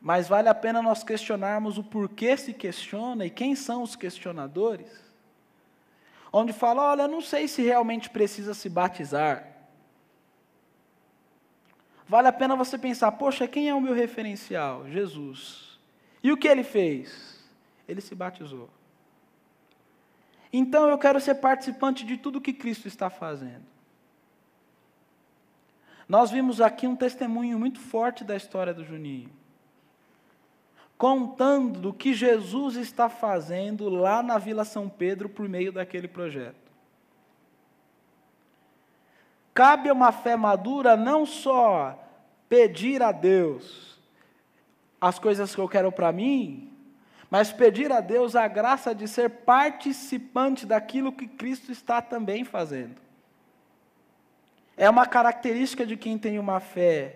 mas 0.00 0.26
vale 0.26 0.48
a 0.48 0.54
pena 0.54 0.82
nós 0.82 1.04
questionarmos 1.04 1.78
o 1.78 1.84
porquê 1.84 2.36
se 2.36 2.52
questiona 2.52 3.24
e 3.24 3.30
quem 3.30 3.54
são 3.54 3.84
os 3.84 3.94
questionadores 3.94 5.12
onde 6.32 6.52
fala: 6.52 6.90
olha, 6.90 7.02
eu 7.02 7.08
não 7.08 7.20
sei 7.20 7.46
se 7.46 7.62
realmente 7.62 8.08
precisa 8.08 8.54
se 8.54 8.68
batizar. 8.68 9.46
Vale 12.08 12.28
a 12.28 12.32
pena 12.32 12.56
você 12.56 12.78
pensar: 12.78 13.12
poxa, 13.12 13.46
quem 13.46 13.68
é 13.68 13.74
o 13.74 13.80
meu 13.80 13.92
referencial? 13.92 14.88
Jesus. 14.88 15.78
E 16.22 16.32
o 16.32 16.36
que 16.36 16.48
ele 16.48 16.64
fez? 16.64 17.44
Ele 17.86 18.00
se 18.00 18.14
batizou. 18.14 18.70
Então 20.52 20.88
eu 20.88 20.98
quero 20.98 21.20
ser 21.20 21.36
participante 21.36 22.04
de 22.04 22.16
tudo 22.16 22.40
que 22.40 22.52
Cristo 22.52 22.88
está 22.88 23.10
fazendo. 23.10 23.71
Nós 26.12 26.30
vimos 26.30 26.60
aqui 26.60 26.86
um 26.86 26.94
testemunho 26.94 27.58
muito 27.58 27.80
forte 27.80 28.22
da 28.22 28.36
história 28.36 28.74
do 28.74 28.84
Juninho, 28.84 29.30
contando 30.98 31.80
do 31.80 31.90
que 31.90 32.12
Jesus 32.12 32.76
está 32.76 33.08
fazendo 33.08 33.88
lá 33.88 34.22
na 34.22 34.36
Vila 34.36 34.62
São 34.62 34.90
Pedro 34.90 35.26
por 35.26 35.48
meio 35.48 35.72
daquele 35.72 36.06
projeto. 36.06 36.70
Cabe 39.54 39.88
a 39.88 39.94
uma 39.94 40.12
fé 40.12 40.36
madura 40.36 40.98
não 40.98 41.24
só 41.24 41.98
pedir 42.46 43.02
a 43.02 43.10
Deus 43.10 43.98
as 45.00 45.18
coisas 45.18 45.54
que 45.54 45.60
eu 45.62 45.66
quero 45.66 45.90
para 45.90 46.12
mim, 46.12 46.76
mas 47.30 47.54
pedir 47.54 47.90
a 47.90 48.02
Deus 48.02 48.36
a 48.36 48.46
graça 48.46 48.94
de 48.94 49.08
ser 49.08 49.30
participante 49.30 50.66
daquilo 50.66 51.10
que 51.10 51.26
Cristo 51.26 51.72
está 51.72 52.02
também 52.02 52.44
fazendo. 52.44 53.00
É 54.82 54.90
uma 54.90 55.06
característica 55.06 55.86
de 55.86 55.96
quem 55.96 56.18
tem 56.18 56.40
uma 56.40 56.58
fé 56.58 57.14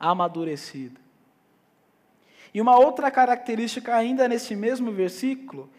amadurecida. 0.00 1.00
E 2.52 2.60
uma 2.60 2.76
outra 2.76 3.08
característica, 3.08 3.94
ainda 3.94 4.26
nesse 4.26 4.56
mesmo 4.56 4.90
versículo, 4.90 5.70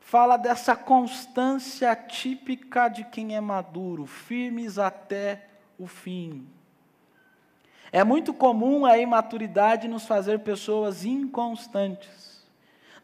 fala 0.00 0.38
dessa 0.38 0.74
constância 0.74 1.94
típica 1.94 2.88
de 2.88 3.04
quem 3.04 3.36
é 3.36 3.42
maduro, 3.42 4.06
firmes 4.06 4.78
até 4.78 5.48
o 5.78 5.86
fim. 5.86 6.48
É 7.92 8.02
muito 8.02 8.32
comum 8.32 8.86
a 8.86 8.96
imaturidade 8.96 9.86
nos 9.86 10.06
fazer 10.06 10.38
pessoas 10.38 11.04
inconstantes. 11.04 12.48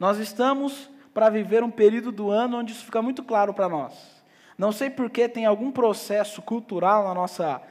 Nós 0.00 0.16
estamos 0.16 0.90
para 1.12 1.28
viver 1.28 1.62
um 1.62 1.70
período 1.70 2.10
do 2.10 2.30
ano 2.30 2.56
onde 2.56 2.72
isso 2.72 2.86
fica 2.86 3.02
muito 3.02 3.22
claro 3.22 3.52
para 3.52 3.68
nós. 3.68 4.15
Não 4.56 4.72
sei 4.72 4.88
porque 4.88 5.28
tem 5.28 5.44
algum 5.44 5.70
processo 5.70 6.40
cultural 6.40 7.04
na 7.04 7.14
nossa 7.14 7.62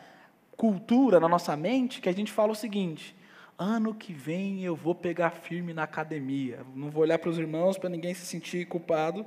cultura, 0.55 1.19
na 1.19 1.27
nossa 1.27 1.55
mente, 1.55 1.99
que 1.99 2.09
a 2.09 2.13
gente 2.13 2.31
fala 2.31 2.51
o 2.51 2.55
seguinte: 2.55 3.15
ano 3.57 3.93
que 3.93 4.13
vem 4.13 4.63
eu 4.63 4.75
vou 4.75 4.93
pegar 4.93 5.31
firme 5.31 5.73
na 5.73 5.83
academia. 5.83 6.65
Não 6.75 6.89
vou 6.89 7.03
olhar 7.03 7.17
para 7.17 7.29
os 7.29 7.39
irmãos 7.39 7.77
para 7.77 7.89
ninguém 7.89 8.13
se 8.13 8.25
sentir 8.25 8.65
culpado. 8.67 9.25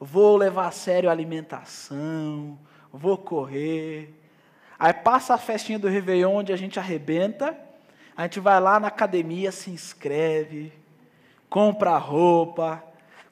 Vou 0.00 0.36
levar 0.36 0.68
a 0.68 0.70
sério 0.70 1.08
a 1.08 1.12
alimentação, 1.12 2.58
vou 2.92 3.18
correr. 3.18 4.14
Aí 4.78 4.92
passa 4.92 5.34
a 5.34 5.38
festinha 5.38 5.78
do 5.78 5.88
Réveillon, 5.88 6.36
onde 6.36 6.52
a 6.52 6.56
gente 6.56 6.78
arrebenta, 6.78 7.58
a 8.16 8.22
gente 8.22 8.38
vai 8.38 8.60
lá 8.60 8.78
na 8.78 8.88
academia, 8.88 9.50
se 9.50 9.70
inscreve, 9.70 10.72
compra 11.50 11.98
roupa, 11.98 12.84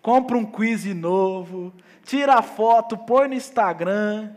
compra 0.07 0.39
um 0.39 0.47
quiz 0.47 0.85
novo, 0.95 1.75
tira 2.05 2.35
a 2.35 2.43
foto, 2.43 2.97
põe 2.97 3.27
no 3.27 3.35
Instagram, 3.35 4.31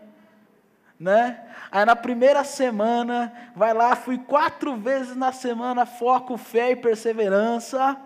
né? 1.00 1.48
Aí 1.72 1.86
na 1.86 1.96
primeira 1.96 2.44
semana, 2.44 3.32
vai 3.56 3.72
lá, 3.72 3.96
fui 3.96 4.18
quatro 4.18 4.76
vezes 4.78 5.16
na 5.16 5.32
semana, 5.32 5.86
foco, 5.86 6.38
fé 6.38 6.72
e 6.72 6.76
perseverança. 6.76 8.02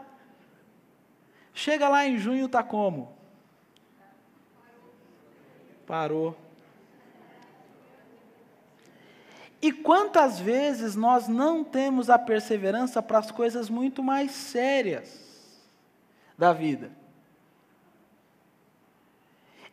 Chega 1.54 1.88
lá 1.88 2.06
em 2.06 2.18
junho, 2.18 2.50
tá 2.50 2.62
como? 2.62 3.16
Parou. 5.88 6.36
E 9.62 9.72
quantas 9.72 10.38
vezes 10.38 10.98
nós 10.98 11.30
não 11.30 11.64
temos 11.64 12.10
a 12.10 12.20
perseverança 12.20 13.02
para 13.02 13.20
as 13.20 13.32
coisas 13.32 13.70
muito 13.70 14.04
mais 14.04 14.32
sérias 14.32 15.64
da 16.38 16.52
vida? 16.52 17.03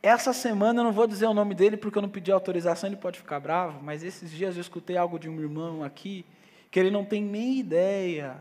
Essa 0.03 0.33
semana 0.33 0.81
eu 0.81 0.85
não 0.85 0.93
vou 0.93 1.07
dizer 1.07 1.27
o 1.27 1.35
nome 1.35 1.55
dele 1.55 1.77
porque 1.77 1.99
eu 1.99 2.03
não 2.03 2.09
pedi 2.09 2.33
autorização, 2.33 2.89
ele 2.89 2.97
pode 2.97 3.19
ficar 3.19 3.39
bravo, 3.39 3.83
mas 3.83 4.03
esses 4.03 4.31
dias 4.31 4.57
eu 4.57 4.61
escutei 4.61 4.97
algo 4.97 5.19
de 5.19 5.29
um 5.29 5.39
irmão 5.41 5.85
aqui 5.85 6.25
que 6.71 6.81
ele 6.81 6.91
não 6.91 7.05
tem 7.05 7.23
nem 7.23 7.59
ideia 7.59 8.37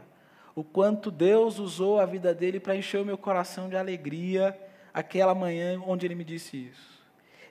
o 0.55 0.63
quanto 0.63 1.09
Deus 1.09 1.59
usou 1.59 1.99
a 1.99 2.05
vida 2.05 2.33
dele 2.33 2.59
para 2.59 2.75
encher 2.75 3.01
o 3.01 3.05
meu 3.05 3.17
coração 3.17 3.69
de 3.69 3.75
alegria 3.75 4.57
aquela 4.93 5.33
manhã 5.35 5.81
onde 5.85 6.05
ele 6.05 6.15
me 6.15 6.23
disse 6.23 6.57
isso. 6.57 6.99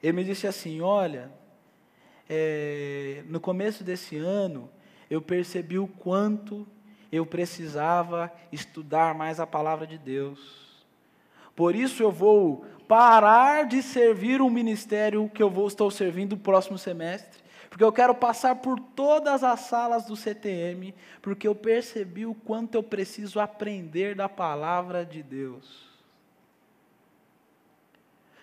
Ele 0.02 0.12
me 0.12 0.24
disse 0.24 0.46
assim: 0.46 0.80
Olha, 0.80 1.30
é, 2.28 3.22
no 3.26 3.40
começo 3.40 3.82
desse 3.82 4.16
ano 4.16 4.70
eu 5.10 5.22
percebi 5.22 5.78
o 5.78 5.86
quanto 5.86 6.66
eu 7.10 7.24
precisava 7.24 8.30
estudar 8.52 9.14
mais 9.14 9.40
a 9.40 9.46
palavra 9.46 9.86
de 9.86 9.96
Deus. 9.96 10.67
Por 11.58 11.74
isso 11.74 12.04
eu 12.04 12.12
vou 12.12 12.64
parar 12.86 13.66
de 13.66 13.82
servir 13.82 14.40
um 14.40 14.48
ministério 14.48 15.28
que 15.28 15.42
eu 15.42 15.50
vou 15.50 15.66
estou 15.66 15.90
servindo 15.90 16.34
o 16.34 16.38
próximo 16.38 16.78
semestre, 16.78 17.42
porque 17.68 17.82
eu 17.82 17.90
quero 17.90 18.14
passar 18.14 18.54
por 18.54 18.78
todas 18.78 19.42
as 19.42 19.58
salas 19.62 20.06
do 20.06 20.14
CTM, 20.14 20.94
porque 21.20 21.48
eu 21.48 21.56
percebi 21.56 22.24
o 22.24 22.32
quanto 22.32 22.76
eu 22.76 22.82
preciso 22.84 23.40
aprender 23.40 24.14
da 24.14 24.28
palavra 24.28 25.04
de 25.04 25.20
Deus. 25.20 25.88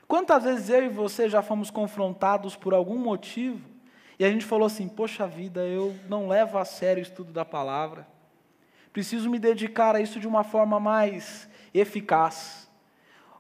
Quantas 0.06 0.44
vezes 0.44 0.70
eu 0.70 0.84
e 0.84 0.90
você 0.90 1.30
já 1.30 1.42
fomos 1.42 1.72
confrontados 1.72 2.58
por 2.58 2.74
algum 2.74 2.98
motivo 2.98 3.66
e 4.20 4.26
a 4.26 4.30
gente 4.30 4.44
falou 4.44 4.66
assim: 4.66 4.90
Poxa 4.90 5.26
vida, 5.26 5.62
eu 5.62 5.96
não 6.10 6.28
levo 6.28 6.58
a 6.58 6.66
sério 6.66 7.00
o 7.00 7.08
estudo 7.08 7.32
da 7.32 7.46
palavra, 7.46 8.06
preciso 8.92 9.30
me 9.30 9.40
dedicar 9.40 9.96
a 9.96 10.02
isso 10.02 10.20
de 10.20 10.28
uma 10.28 10.44
forma 10.44 10.82
mais 10.82 11.48
eficaz. 11.74 12.65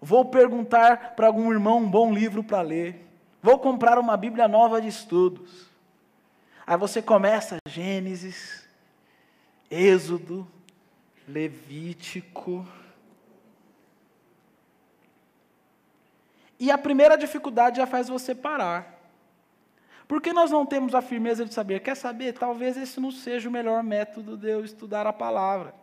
Vou 0.02 0.26
perguntar 0.26 1.16
para 1.16 1.28
algum 1.28 1.52
irmão 1.52 1.80
um 1.80 1.90
bom 1.90 2.14
livro 2.14 2.44
para 2.44 2.62
ler. 2.62 3.08
Vou 3.42 3.60
comprar 3.60 3.98
uma 4.00 4.18
Bíblia 4.18 4.48
nova 4.48 4.82
de 4.82 4.88
estudos. 4.88 5.70
Aí 6.66 6.78
você 6.78 7.02
começa 7.02 7.58
Gênesis, 7.68 8.68
Êxodo, 9.70 10.48
Levítico. 11.28 12.66
E 16.60 16.72
a 16.72 16.78
primeira 16.78 17.18
dificuldade 17.18 17.78
já 17.78 17.86
faz 17.86 18.08
você 18.08 18.34
parar. 18.34 18.96
Por 20.08 20.22
que 20.22 20.32
nós 20.32 20.52
não 20.52 20.66
temos 20.66 20.94
a 20.94 21.02
firmeza 21.02 21.46
de 21.46 21.54
saber? 21.54 21.82
Quer 21.82 21.96
saber? 21.96 22.34
Talvez 22.34 22.78
esse 22.78 23.00
não 23.00 23.12
seja 23.12 23.50
o 23.50 23.52
melhor 23.52 23.84
método 23.84 24.38
de 24.38 24.50
eu 24.50 24.64
estudar 24.64 25.08
a 25.08 25.14
palavra. 25.14 25.74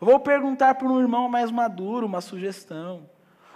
Vou 0.00 0.20
perguntar 0.20 0.74
para 0.74 0.88
um 0.88 1.00
irmão 1.00 1.28
mais 1.28 1.50
maduro 1.50 2.06
uma 2.06 2.20
sugestão. 2.20 3.08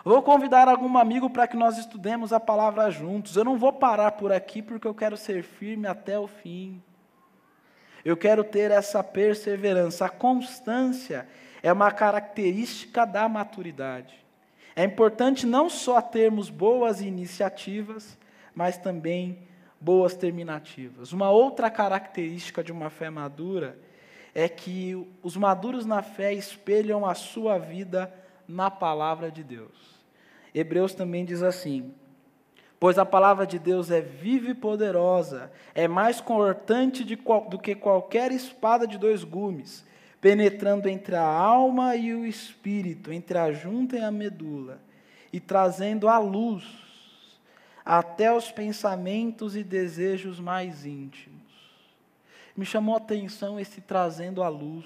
Vou 0.04 0.22
convidar 0.22 0.68
algum 0.68 0.96
amigo 0.96 1.28
para 1.28 1.46
que 1.46 1.56
nós 1.56 1.76
estudemos 1.76 2.32
a 2.32 2.38
palavra 2.38 2.90
juntos. 2.90 3.36
Eu 3.36 3.44
não 3.44 3.58
vou 3.58 3.72
parar 3.72 4.12
por 4.12 4.32
aqui 4.32 4.62
porque 4.62 4.86
eu 4.86 4.94
quero 4.94 5.16
ser 5.16 5.42
firme 5.42 5.86
até 5.86 6.18
o 6.18 6.26
fim. 6.26 6.82
Eu 8.04 8.16
quero 8.16 8.44
ter 8.44 8.70
essa 8.70 9.02
perseverança. 9.02 10.06
A 10.06 10.08
constância 10.08 11.28
é 11.62 11.72
uma 11.72 11.90
característica 11.90 13.04
da 13.04 13.28
maturidade. 13.28 14.24
É 14.76 14.84
importante 14.84 15.44
não 15.44 15.68
só 15.68 16.00
termos 16.00 16.48
boas 16.48 17.00
iniciativas, 17.00 18.16
mas 18.54 18.78
também 18.78 19.48
boas 19.80 20.14
terminativas. 20.14 21.12
Uma 21.12 21.30
outra 21.30 21.68
característica 21.68 22.62
de 22.62 22.70
uma 22.70 22.88
fé 22.88 23.10
madura 23.10 23.78
é 24.34 24.48
que 24.48 24.94
os 25.22 25.36
maduros 25.36 25.84
na 25.84 26.00
fé 26.02 26.32
espelham 26.32 27.04
a 27.04 27.14
sua 27.14 27.58
vida 27.58 28.12
na 28.48 28.70
palavra 28.70 29.30
de 29.30 29.44
Deus. 29.44 29.98
Hebreus 30.54 30.94
também 30.94 31.24
diz 31.24 31.42
assim: 31.42 31.92
Pois 32.80 32.98
a 32.98 33.04
palavra 33.04 33.46
de 33.46 33.58
Deus 33.58 33.90
é 33.90 34.00
viva 34.00 34.50
e 34.50 34.54
poderosa, 34.54 35.52
é 35.74 35.86
mais 35.86 36.20
cortante 36.20 37.04
do 37.04 37.58
que 37.58 37.74
qualquer 37.74 38.32
espada 38.32 38.86
de 38.86 38.96
dois 38.96 39.22
gumes, 39.22 39.84
penetrando 40.20 40.88
entre 40.88 41.14
a 41.14 41.26
alma 41.26 41.94
e 41.94 42.14
o 42.14 42.24
espírito, 42.24 43.12
entre 43.12 43.36
a 43.36 43.52
junta 43.52 43.96
e 43.96 44.02
a 44.02 44.10
medula, 44.10 44.80
e 45.32 45.38
trazendo 45.38 46.08
a 46.08 46.18
luz 46.18 46.64
até 47.84 48.30
os 48.30 48.50
pensamentos 48.50 49.56
e 49.56 49.64
desejos 49.64 50.38
mais 50.38 50.84
íntimos. 50.84 51.38
Me 52.54 52.66
chamou 52.66 52.94
a 52.94 52.98
atenção 52.98 53.58
esse 53.58 53.80
trazendo 53.80 54.42
a 54.42 54.48
luz. 54.48 54.84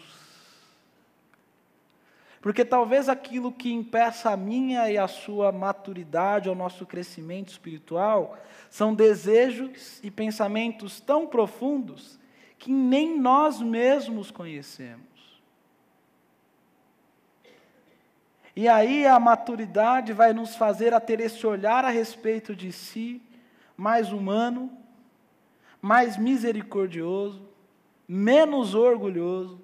Porque 2.42 2.64
talvez 2.64 3.08
aquilo 3.08 3.52
que 3.52 3.72
impeça 3.72 4.32
a 4.32 4.36
minha 4.36 4.90
e 4.90 4.98
a 4.98 5.06
sua 5.06 5.52
maturidade, 5.52 6.50
o 6.50 6.56
nosso 6.56 6.84
crescimento 6.84 7.50
espiritual, 7.50 8.36
são 8.68 8.92
desejos 8.92 10.00
e 10.02 10.10
pensamentos 10.10 11.00
tão 11.00 11.24
profundos 11.24 12.18
que 12.58 12.72
nem 12.72 13.16
nós 13.16 13.60
mesmos 13.60 14.32
conhecemos. 14.32 15.06
E 18.56 18.68
aí 18.68 19.06
a 19.06 19.20
maturidade 19.20 20.12
vai 20.12 20.32
nos 20.32 20.56
fazer 20.56 20.92
a 20.92 20.98
ter 20.98 21.20
esse 21.20 21.46
olhar 21.46 21.84
a 21.84 21.90
respeito 21.90 22.56
de 22.56 22.72
si, 22.72 23.22
mais 23.76 24.12
humano, 24.12 24.68
mais 25.80 26.16
misericordioso, 26.16 27.48
menos 28.06 28.74
orgulhoso, 28.74 29.60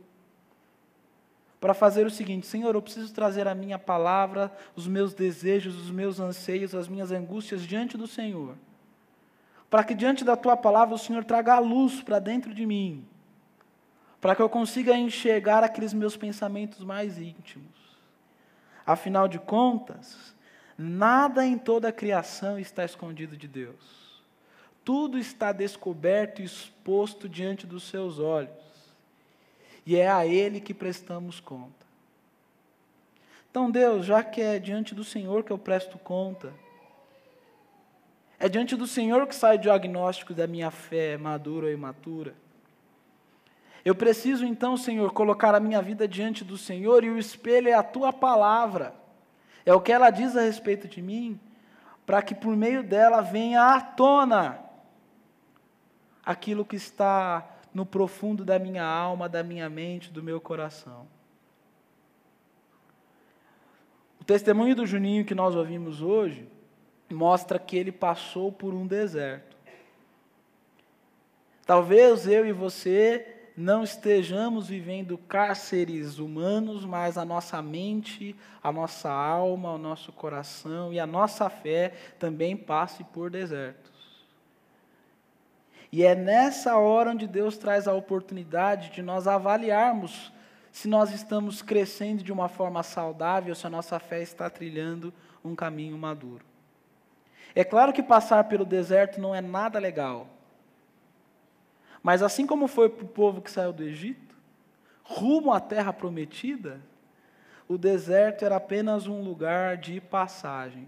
para 1.61 1.75
fazer 1.75 2.07
o 2.07 2.11
seguinte: 2.11 2.47
Senhor, 2.47 2.75
eu 2.75 2.83
preciso 2.83 3.12
trazer 3.12 3.49
a 3.49 3.55
minha 3.55 3.79
palavra, 3.79 4.53
os 4.77 4.87
meus 4.87 5.14
desejos, 5.14 5.77
os 5.77 5.90
meus 5.90 6.21
anseios, 6.21 6.75
as 6.75 6.88
minhas 6.88 7.11
angústias 7.11 7.62
diante 7.62 7.97
do 7.97 8.07
Senhor. 8.07 8.57
Para 9.68 9.85
que 9.85 9.94
diante 9.94 10.25
da 10.25 10.37
tua 10.37 10.57
palavra 10.57 10.94
o 10.94 10.99
Senhor 10.99 11.25
traga 11.25 11.55
a 11.55 11.59
luz 11.59 12.01
para 12.03 12.18
dentro 12.18 12.55
de 12.55 12.64
mim. 12.64 13.07
Para 14.21 14.35
que 14.35 14.42
eu 14.42 14.49
consiga 14.49 14.97
enxergar 14.97 15.62
aqueles 15.62 15.92
meus 15.92 16.16
pensamentos 16.16 16.83
mais 16.83 17.18
íntimos. 17.18 17.68
Afinal 18.87 19.29
de 19.29 19.38
contas, 19.38 20.35
nada 20.77 21.47
em 21.47 21.59
toda 21.59 21.88
a 21.88 21.92
criação 21.92 22.59
está 22.59 22.85
escondido 22.85 23.37
de 23.37 23.47
Deus. 23.47 24.25
Tudo 24.83 25.18
está 25.18 25.53
descoberto 25.53 26.40
e 26.40 26.47
exposto 26.47 27.29
diante 27.29 27.66
dos 27.66 27.83
seus 27.83 28.18
olhos 28.18 28.68
e 29.88 29.96
é 29.96 30.07
a 30.07 30.27
Ele 30.27 30.61
que 30.61 30.74
prestamos 30.74 31.40
conta. 31.40 31.87
Então, 33.51 33.70
Deus, 33.70 34.05
já 34.05 34.22
que 34.22 34.38
é 34.38 34.59
diante 34.59 34.94
do 34.94 35.03
Senhor 35.03 35.42
que 35.42 35.51
eu 35.51 35.57
presto 35.57 35.96
conta, 35.96 36.53
é 38.38 38.51
diante 38.51 38.77
do 38.77 38.87
Senhor 38.87 39.27
que 39.27 39.35
sai 39.35 39.57
o 39.57 39.59
diagnóstico 39.59 40.35
da 40.35 40.46
minha 40.46 40.70
fé, 40.70 41.16
madura 41.16 41.68
ou 41.68 41.72
imatura. 41.72 42.35
Eu 43.83 43.94
preciso 43.94 44.44
então, 44.44 44.77
Senhor, 44.77 45.11
colocar 45.14 45.55
a 45.55 45.61
minha 45.61 45.81
vida 45.81 46.07
diante 46.07 46.44
do 46.44 46.59
Senhor 46.59 47.03
e 47.03 47.09
o 47.09 47.18
espelho 47.18 47.70
é 47.70 47.72
a 47.72 47.83
tua 47.83 48.12
palavra. 48.12 48.94
É 49.64 49.72
o 49.72 49.81
que 49.81 49.90
ela 49.90 50.11
diz 50.11 50.37
a 50.37 50.42
respeito 50.42 50.87
de 50.87 51.01
mim, 51.01 51.40
para 52.05 52.20
que 52.20 52.35
por 52.35 52.55
meio 52.55 52.83
dela 52.83 53.22
venha 53.22 53.74
à 53.74 53.81
tona 53.81 54.59
aquilo 56.22 56.62
que 56.62 56.77
está 56.77 57.55
no 57.79 57.87
profundo 57.87 58.45
da 58.45 58.59
minha 58.59 58.85
alma, 58.85 59.29
da 59.29 59.41
minha 59.41 59.71
mente, 59.71 60.11
do 60.11 60.21
meu 60.21 60.41
coração. 60.41 61.07
O 64.21 64.25
testemunho 64.25 64.75
do 64.75 64.85
Juninho 64.85 65.25
que 65.25 65.33
nós 65.33 65.55
ouvimos 65.55 66.03
hoje 66.03 66.49
mostra 67.09 67.57
que 67.57 67.77
ele 67.77 67.93
passou 67.93 68.51
por 68.51 68.75
um 68.75 68.85
deserto. 68.85 69.57
Talvez 71.64 72.27
eu 72.27 72.45
e 72.45 72.53
você 72.53 73.47
não 73.57 73.85
estejamos 73.85 74.67
vivendo 74.67 75.17
cárceres 75.17 76.19
humanos, 76.19 76.85
mas 76.85 77.17
a 77.17 77.25
nossa 77.25 77.62
mente, 77.62 78.35
a 78.61 78.73
nossa 78.73 79.09
alma, 79.09 79.75
o 79.75 79.79
nosso 79.79 80.11
coração 80.11 80.93
e 80.93 80.99
a 80.99 81.07
nossa 81.07 81.49
fé 81.49 81.95
também 82.19 82.57
passe 82.57 83.05
por 83.05 83.31
desertos. 83.31 83.98
E 85.90 86.05
é 86.05 86.14
nessa 86.14 86.77
hora 86.77 87.11
onde 87.11 87.27
Deus 87.27 87.57
traz 87.57 87.88
a 87.88 87.94
oportunidade 87.94 88.90
de 88.90 89.03
nós 89.03 89.27
avaliarmos 89.27 90.33
se 90.70 90.87
nós 90.87 91.12
estamos 91.12 91.62
crescendo 91.62 92.22
de 92.22 92.33
uma 92.33 92.48
forma 92.48 92.83
saudável, 92.83 93.55
se 93.55 93.66
a 93.66 93.70
nossa 93.70 93.98
fé 93.98 94.22
está 94.22 94.51
trilhando 94.51 95.12
um 95.44 95.55
caminho 95.55 95.96
maduro. 95.96 96.44
É 97.55 97.64
claro 97.64 97.92
que 97.92 98.03
passar 98.03 98.44
pelo 98.44 98.64
deserto 98.64 99.20
não 99.20 99.35
é 99.35 99.40
nada 99.40 99.79
legal. 99.79 100.29
Mas 102.03 102.22
assim 102.22 102.46
como 102.46 102.68
foi 102.68 102.88
para 102.88 103.05
o 103.05 103.09
povo 103.09 103.40
que 103.40 103.51
saiu 103.51 103.72
do 103.72 103.83
Egito, 103.83 104.37
rumo 105.03 105.53
à 105.53 105.59
terra 105.59 105.92
prometida, 105.92 106.81
o 107.66 107.77
deserto 107.77 108.44
era 108.44 108.57
apenas 108.57 109.07
um 109.07 109.22
lugar 109.22 109.77
de 109.77 110.01
passagem. 110.01 110.87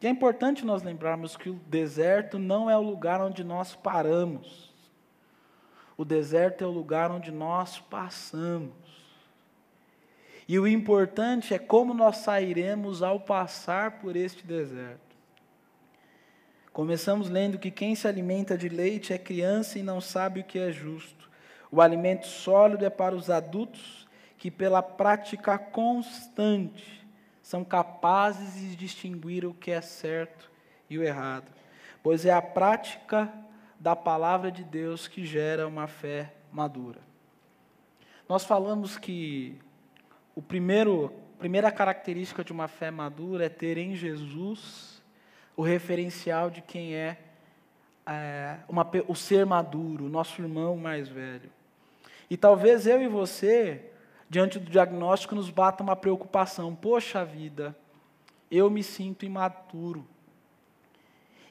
E 0.00 0.06
é 0.06 0.10
importante 0.10 0.64
nós 0.64 0.82
lembrarmos 0.82 1.36
que 1.36 1.48
o 1.48 1.54
deserto 1.66 2.38
não 2.38 2.68
é 2.68 2.76
o 2.76 2.82
lugar 2.82 3.20
onde 3.20 3.42
nós 3.42 3.74
paramos. 3.74 4.74
O 5.96 6.04
deserto 6.04 6.62
é 6.62 6.66
o 6.66 6.70
lugar 6.70 7.10
onde 7.10 7.30
nós 7.30 7.78
passamos. 7.78 8.74
E 10.46 10.58
o 10.58 10.68
importante 10.68 11.54
é 11.54 11.58
como 11.58 11.94
nós 11.94 12.18
sairemos 12.18 13.02
ao 13.02 13.18
passar 13.18 13.98
por 13.98 14.14
este 14.14 14.46
deserto. 14.46 15.00
Começamos 16.72 17.30
lendo 17.30 17.58
que 17.58 17.70
quem 17.70 17.94
se 17.94 18.06
alimenta 18.06 18.56
de 18.56 18.68
leite 18.68 19.12
é 19.12 19.18
criança 19.18 19.78
e 19.78 19.82
não 19.82 19.98
sabe 19.98 20.40
o 20.40 20.44
que 20.44 20.58
é 20.58 20.70
justo. 20.70 21.28
O 21.72 21.80
alimento 21.80 22.26
sólido 22.26 22.84
é 22.84 22.90
para 22.90 23.14
os 23.14 23.30
adultos 23.30 24.06
que, 24.36 24.50
pela 24.50 24.82
prática 24.82 25.58
constante, 25.58 27.05
são 27.46 27.62
capazes 27.62 28.54
de 28.54 28.74
distinguir 28.74 29.46
o 29.46 29.54
que 29.54 29.70
é 29.70 29.80
certo 29.80 30.50
e 30.90 30.98
o 30.98 31.02
errado, 31.04 31.48
pois 32.02 32.26
é 32.26 32.32
a 32.32 32.42
prática 32.42 33.32
da 33.78 33.94
palavra 33.94 34.50
de 34.50 34.64
Deus 34.64 35.06
que 35.06 35.24
gera 35.24 35.64
uma 35.68 35.86
fé 35.86 36.34
madura. 36.50 36.98
Nós 38.28 38.44
falamos 38.44 38.98
que 38.98 39.60
o 40.34 40.42
primeiro, 40.42 41.12
primeira 41.38 41.70
característica 41.70 42.42
de 42.42 42.50
uma 42.50 42.66
fé 42.66 42.90
madura 42.90 43.46
é 43.46 43.48
ter 43.48 43.78
em 43.78 43.94
Jesus 43.94 45.00
o 45.56 45.62
referencial 45.62 46.50
de 46.50 46.60
quem 46.60 46.96
é, 46.96 47.16
é 48.04 48.56
uma, 48.68 48.84
o 49.06 49.14
ser 49.14 49.46
maduro, 49.46 50.08
nosso 50.08 50.42
irmão 50.42 50.76
mais 50.76 51.08
velho. 51.08 51.48
E 52.28 52.36
talvez 52.36 52.88
eu 52.88 53.00
e 53.00 53.06
você 53.06 53.92
diante 54.28 54.58
do 54.58 54.70
diagnóstico, 54.70 55.34
nos 55.34 55.50
bata 55.50 55.82
uma 55.82 55.96
preocupação: 55.96 56.74
poxa 56.74 57.24
vida, 57.24 57.76
eu 58.50 58.70
me 58.70 58.82
sinto 58.82 59.24
imaturo. 59.24 60.06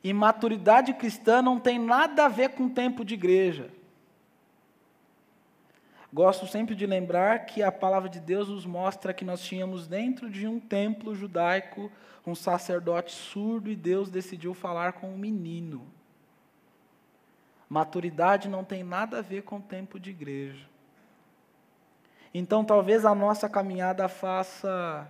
Imaturidade 0.04 0.94
cristã 0.94 1.42
não 1.42 1.60
tem 1.60 1.80
nada 1.80 2.26
a 2.26 2.30
ver 2.30 2.50
com 2.50 2.70
tempo 2.70 3.04
de 3.04 3.16
igreja. 3.16 3.72
Gosto 6.14 6.48
sempre 6.48 6.76
de 6.76 6.86
lembrar 6.86 7.46
que 7.46 7.62
a 7.62 7.72
palavra 7.72 8.08
de 8.08 8.20
Deus 8.20 8.48
nos 8.48 8.66
mostra 8.66 9.14
que 9.14 9.26
nós 9.26 9.42
tínhamos 9.42 9.88
dentro 9.88 10.30
de 10.30 10.48
um 10.48 10.60
templo 10.60 11.14
judaico 11.14 11.92
um 12.26 12.34
sacerdote 12.34 13.12
surdo 13.12 13.70
e 13.70 13.76
Deus 13.76 14.10
decidiu 14.10 14.54
falar 14.54 14.94
com 14.94 15.14
um 15.14 15.18
menino. 15.18 15.86
Maturidade 17.70 18.48
não 18.48 18.64
tem 18.64 18.84
nada 18.84 19.20
a 19.20 19.22
ver 19.22 19.44
com 19.44 19.62
tempo 19.62 20.00
de 20.00 20.10
igreja. 20.10 20.68
Então, 22.38 22.66
talvez 22.66 23.06
a 23.06 23.16
nossa 23.16 23.48
caminhada 23.48 24.10
faça 24.10 25.10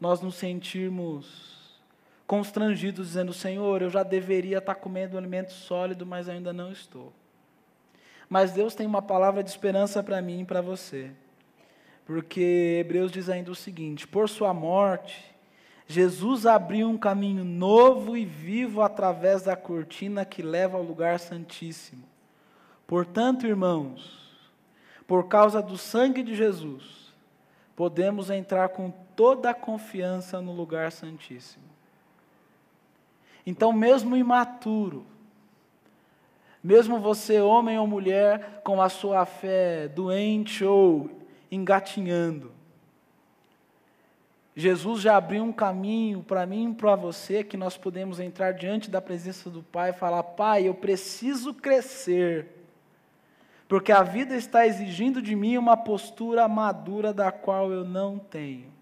nós 0.00 0.20
nos 0.20 0.34
sentirmos 0.34 1.78
constrangidos, 2.26 3.06
dizendo: 3.06 3.32
Senhor, 3.32 3.80
eu 3.80 3.88
já 3.88 4.02
deveria 4.02 4.58
estar 4.58 4.74
comendo 4.74 5.14
um 5.14 5.18
alimento 5.20 5.52
sólido, 5.52 6.04
mas 6.04 6.28
ainda 6.28 6.52
não 6.52 6.72
estou. 6.72 7.12
Mas 8.28 8.50
Deus 8.50 8.74
tem 8.74 8.88
uma 8.88 9.00
palavra 9.00 9.44
de 9.44 9.50
esperança 9.50 10.02
para 10.02 10.20
mim 10.20 10.40
e 10.40 10.44
para 10.44 10.60
você. 10.60 11.12
Porque 12.04 12.78
Hebreus 12.80 13.12
diz 13.12 13.28
ainda 13.28 13.52
o 13.52 13.54
seguinte: 13.54 14.08
por 14.08 14.28
sua 14.28 14.52
morte, 14.52 15.32
Jesus 15.86 16.44
abriu 16.44 16.88
um 16.90 16.98
caminho 16.98 17.44
novo 17.44 18.16
e 18.16 18.24
vivo 18.24 18.82
através 18.82 19.42
da 19.42 19.54
cortina 19.54 20.24
que 20.24 20.42
leva 20.42 20.76
ao 20.76 20.82
lugar 20.82 21.20
santíssimo. 21.20 22.02
Portanto, 22.84 23.46
irmãos, 23.46 24.27
por 25.08 25.26
causa 25.26 25.62
do 25.62 25.78
sangue 25.78 26.22
de 26.22 26.34
Jesus, 26.34 27.14
podemos 27.74 28.28
entrar 28.28 28.68
com 28.68 28.92
toda 29.16 29.48
a 29.48 29.54
confiança 29.54 30.38
no 30.42 30.52
lugar 30.52 30.92
santíssimo. 30.92 31.64
Então, 33.46 33.72
mesmo 33.72 34.14
imaturo, 34.14 35.06
mesmo 36.62 37.00
você, 37.00 37.40
homem 37.40 37.78
ou 37.78 37.86
mulher, 37.86 38.60
com 38.62 38.82
a 38.82 38.90
sua 38.90 39.24
fé 39.24 39.88
doente 39.88 40.62
ou 40.62 41.10
engatinhando, 41.50 42.52
Jesus 44.54 45.00
já 45.00 45.16
abriu 45.16 45.42
um 45.42 45.52
caminho 45.52 46.22
para 46.22 46.44
mim 46.44 46.72
e 46.72 46.74
para 46.74 46.96
você 46.96 47.42
que 47.42 47.56
nós 47.56 47.78
podemos 47.78 48.20
entrar 48.20 48.52
diante 48.52 48.90
da 48.90 49.00
presença 49.00 49.48
do 49.48 49.62
Pai 49.62 49.90
e 49.90 49.94
falar: 49.94 50.22
Pai, 50.22 50.68
eu 50.68 50.74
preciso 50.74 51.54
crescer 51.54 52.57
porque 53.68 53.92
a 53.92 54.02
vida 54.02 54.34
está 54.34 54.66
exigindo 54.66 55.20
de 55.20 55.36
mim 55.36 55.58
uma 55.58 55.76
postura 55.76 56.48
madura 56.48 57.12
da 57.12 57.30
qual 57.30 57.70
eu 57.70 57.84
não 57.84 58.18
tenho. 58.18 58.72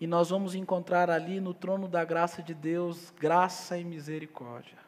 E 0.00 0.06
nós 0.06 0.30
vamos 0.30 0.54
encontrar 0.54 1.10
ali 1.10 1.40
no 1.40 1.52
trono 1.52 1.88
da 1.88 2.04
graça 2.04 2.42
de 2.42 2.54
Deus 2.54 3.12
graça 3.18 3.76
e 3.76 3.84
misericórdia. 3.84 4.78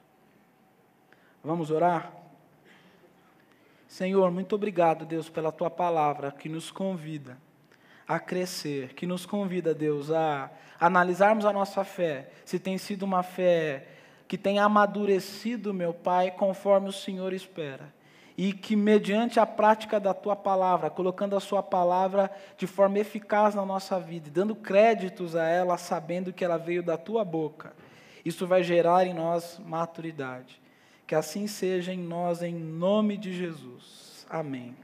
Vamos 1.43 1.72
orar? 1.72 2.12
Senhor, 3.89 4.30
muito 4.30 4.55
obrigado, 4.55 5.05
Deus, 5.05 5.28
pela 5.28 5.51
tua 5.51 5.68
palavra 5.68 6.30
que 6.30 6.49
nos 6.49 6.70
convida 6.70 7.37
a 8.07 8.20
crescer, 8.20 8.95
que 8.95 9.07
nos 9.07 9.26
convida, 9.26 9.74
Deus, 9.74 10.11
a 10.11 10.51
analisarmos 10.78 11.45
a 11.45 11.53
nossa 11.53 11.82
fé, 11.84 12.30
se 12.45 12.59
tem 12.59 12.78
sido 12.78 13.03
uma 13.03 13.22
fé 13.22 13.89
que 14.28 14.39
tem 14.39 14.59
amadurecido, 14.61 15.74
meu 15.74 15.93
Pai, 15.93 16.30
conforme 16.30 16.89
o 16.89 16.93
Senhor 16.93 17.32
espera 17.32 17.93
e 18.37 18.53
que, 18.53 18.74
mediante 18.74 19.39
a 19.39 19.47
prática 19.47 20.01
da 20.01 20.14
tua 20.14 20.35
palavra, 20.35 20.91
colocando 20.91 21.37
a 21.37 21.41
sua 21.41 21.62
palavra 21.62 22.30
de 22.57 22.66
forma 22.66 22.99
eficaz 22.99 23.55
na 23.55 23.64
nossa 23.64 24.01
vida, 24.01 24.30
dando 24.30 24.55
créditos 24.55 25.37
a 25.37 25.47
ela, 25.47 25.76
sabendo 25.76 26.33
que 26.33 26.45
ela 26.45 26.57
veio 26.57 26.83
da 26.83 26.97
tua 26.97 27.24
boca, 27.24 27.72
isso 28.24 28.47
vai 28.47 28.62
gerar 28.62 29.07
em 29.07 29.14
nós 29.14 29.61
maturidade. 29.64 30.61
Que 31.07 31.14
assim 31.14 31.47
seja 31.47 31.93
em 31.93 31.99
nós, 31.99 32.43
em 32.43 32.55
nome 32.55 33.16
de 33.16 33.33
Jesus. 33.33 34.26
Amém. 34.30 34.74